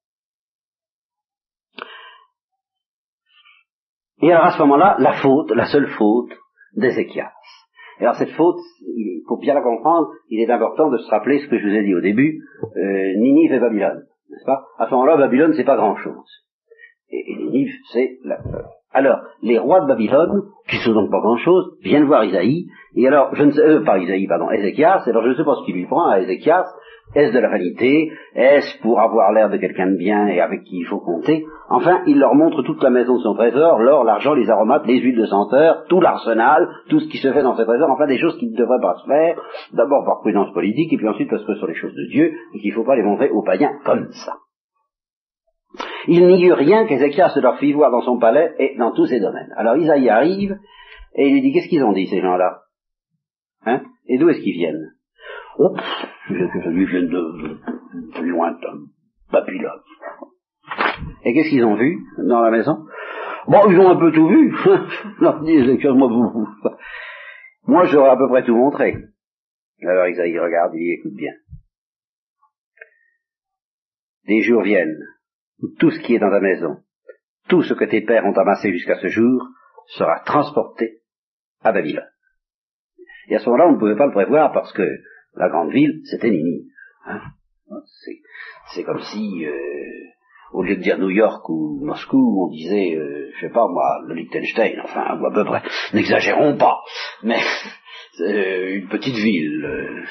[4.22, 6.30] Et alors à ce moment-là, la faute, la seule faute
[6.74, 7.32] d'Ézéchias.
[7.98, 8.60] Et alors cette faute,
[9.26, 11.82] pour bien la comprendre, il est important de se rappeler ce que je vous ai
[11.82, 12.40] dit au début,
[12.76, 14.64] euh, Ninive et Babylone, n'est-ce pas?
[14.78, 16.46] À ce moment-là, Babylone, c'est pas grand-chose.
[17.10, 18.38] Et, Ninive, c'est la,
[18.94, 23.34] alors, les rois de Babylone, qui sont donc pas grand-chose, viennent voir Isaïe, et alors,
[23.34, 25.72] je ne sais, euh, pas Isaïe, pardon, Ézéchias, alors je ne sais pas ce qui
[25.72, 26.66] lui prend à Ézéchias,
[27.14, 30.78] est-ce de la vanité, est-ce pour avoir l'air de quelqu'un de bien et avec qui
[30.78, 34.34] il faut compter, enfin, il leur montre toute la maison de son trésor, l'or, l'argent,
[34.34, 37.62] les aromates, les huiles de senteur, tout l'arsenal, tout ce qui se fait dans ce
[37.62, 39.40] trésor, enfin des choses qui ne devraient pas se faire,
[39.72, 42.32] d'abord par prudence politique, et puis ensuite parce que ce sont les choses de Dieu,
[42.54, 44.32] et qu'il ne faut pas les montrer aux païens comme ça.
[46.08, 49.20] Il n'y eut rien qu'Ézéchias leur fit voir dans son palais et dans tous ses
[49.20, 49.52] domaines.
[49.56, 50.58] Alors Isaïe arrive
[51.14, 52.62] et il lui dit, qu'est-ce qu'ils ont dit ces gens-là?
[53.66, 53.82] Hein?
[54.06, 54.92] Et d'où est-ce qu'ils viennent?
[55.58, 55.76] Oh,
[56.30, 57.58] ils viennent de,
[58.18, 58.78] de lointain,
[59.30, 59.80] Babylone.
[61.24, 62.86] Et qu'est-ce qu'ils ont vu dans la maison?
[63.46, 64.50] Bon, ils ont un peu tout vu.
[65.20, 66.48] moi, vous,
[67.66, 68.96] moi, j'aurais à peu près tout montré.
[69.82, 71.32] Alors Isaïe regarde, il dit, écoute bien.
[74.26, 74.98] Des jours viennent
[75.78, 76.78] tout ce qui est dans ta maison,
[77.48, 79.46] tout ce que tes pères ont amassé jusqu'à ce jour,
[79.86, 81.02] sera transporté
[81.62, 82.08] à Babylone.
[83.28, 84.86] Et à ce moment-là, on ne pouvait pas le prévoir parce que
[85.34, 86.66] la grande ville, c'était Ninive.
[87.06, 87.20] Hein
[88.74, 89.52] c'est comme si, euh,
[90.52, 94.00] au lieu de dire New York ou Moscou, on disait, euh, je sais pas moi,
[94.06, 95.62] le Liechtenstein, enfin, à peu près.
[95.94, 96.80] N'exagérons pas,
[97.22, 97.40] mais
[98.20, 99.64] euh, une petite ville.
[99.64, 100.04] Euh.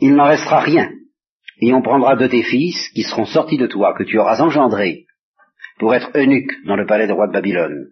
[0.00, 0.90] Il n'en restera rien.
[1.60, 5.06] Et on prendra de tes fils qui seront sortis de toi, que tu auras engendrés,
[5.78, 7.88] pour être eunuques dans le palais du roi de Babylone.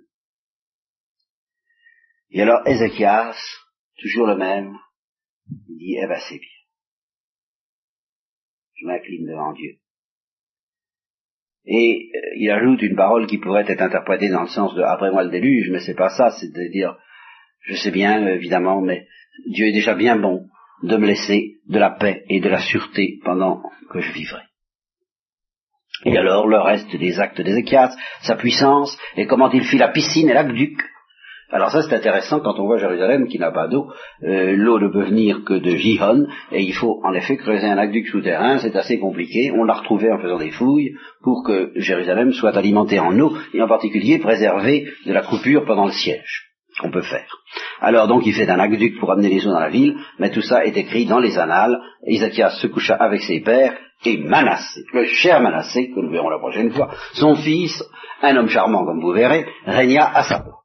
[2.30, 3.36] Et alors Ézéchias,
[4.00, 4.76] toujours le même,
[5.68, 6.48] dit, eh ben c'est bien.
[8.74, 9.78] Je m'incline devant Dieu.
[11.64, 15.10] Et euh, il ajoute une parole qui pourrait être interprétée dans le sens de après
[15.10, 16.96] moi le déluge, mais c'est pas ça, c'est de dire
[17.60, 19.08] je sais bien évidemment, mais
[19.46, 20.48] Dieu est déjà bien bon
[20.82, 24.42] de me laisser de la paix et de la sûreté pendant que je vivrai.
[26.04, 30.28] Et alors le reste des actes d'Ézéchias, sa puissance, et comment il fit la piscine
[30.28, 30.78] et l'aqueduc,
[31.50, 33.90] alors ça c'est intéressant quand on voit Jérusalem qui n'a pas d'eau,
[34.24, 37.78] euh, l'eau ne peut venir que de Gihon, et il faut en effet creuser un
[37.78, 42.32] aqueduc souterrain, c'est assez compliqué, on l'a retrouvé en faisant des fouilles pour que Jérusalem
[42.32, 46.46] soit alimentée en eau, et en particulier préservée de la coupure pendant le siège
[46.80, 47.28] qu'on peut faire.
[47.80, 50.42] Alors donc il fait un aqueduc pour amener les eaux dans la ville, mais tout
[50.42, 51.78] ça est écrit dans les annales.
[52.06, 56.38] Isachias se coucha avec ses pères, et Manassé, le cher Manassé, que nous verrons la
[56.38, 57.82] prochaine fois, son fils,
[58.22, 60.55] un homme charmant comme vous verrez, régna à sa place.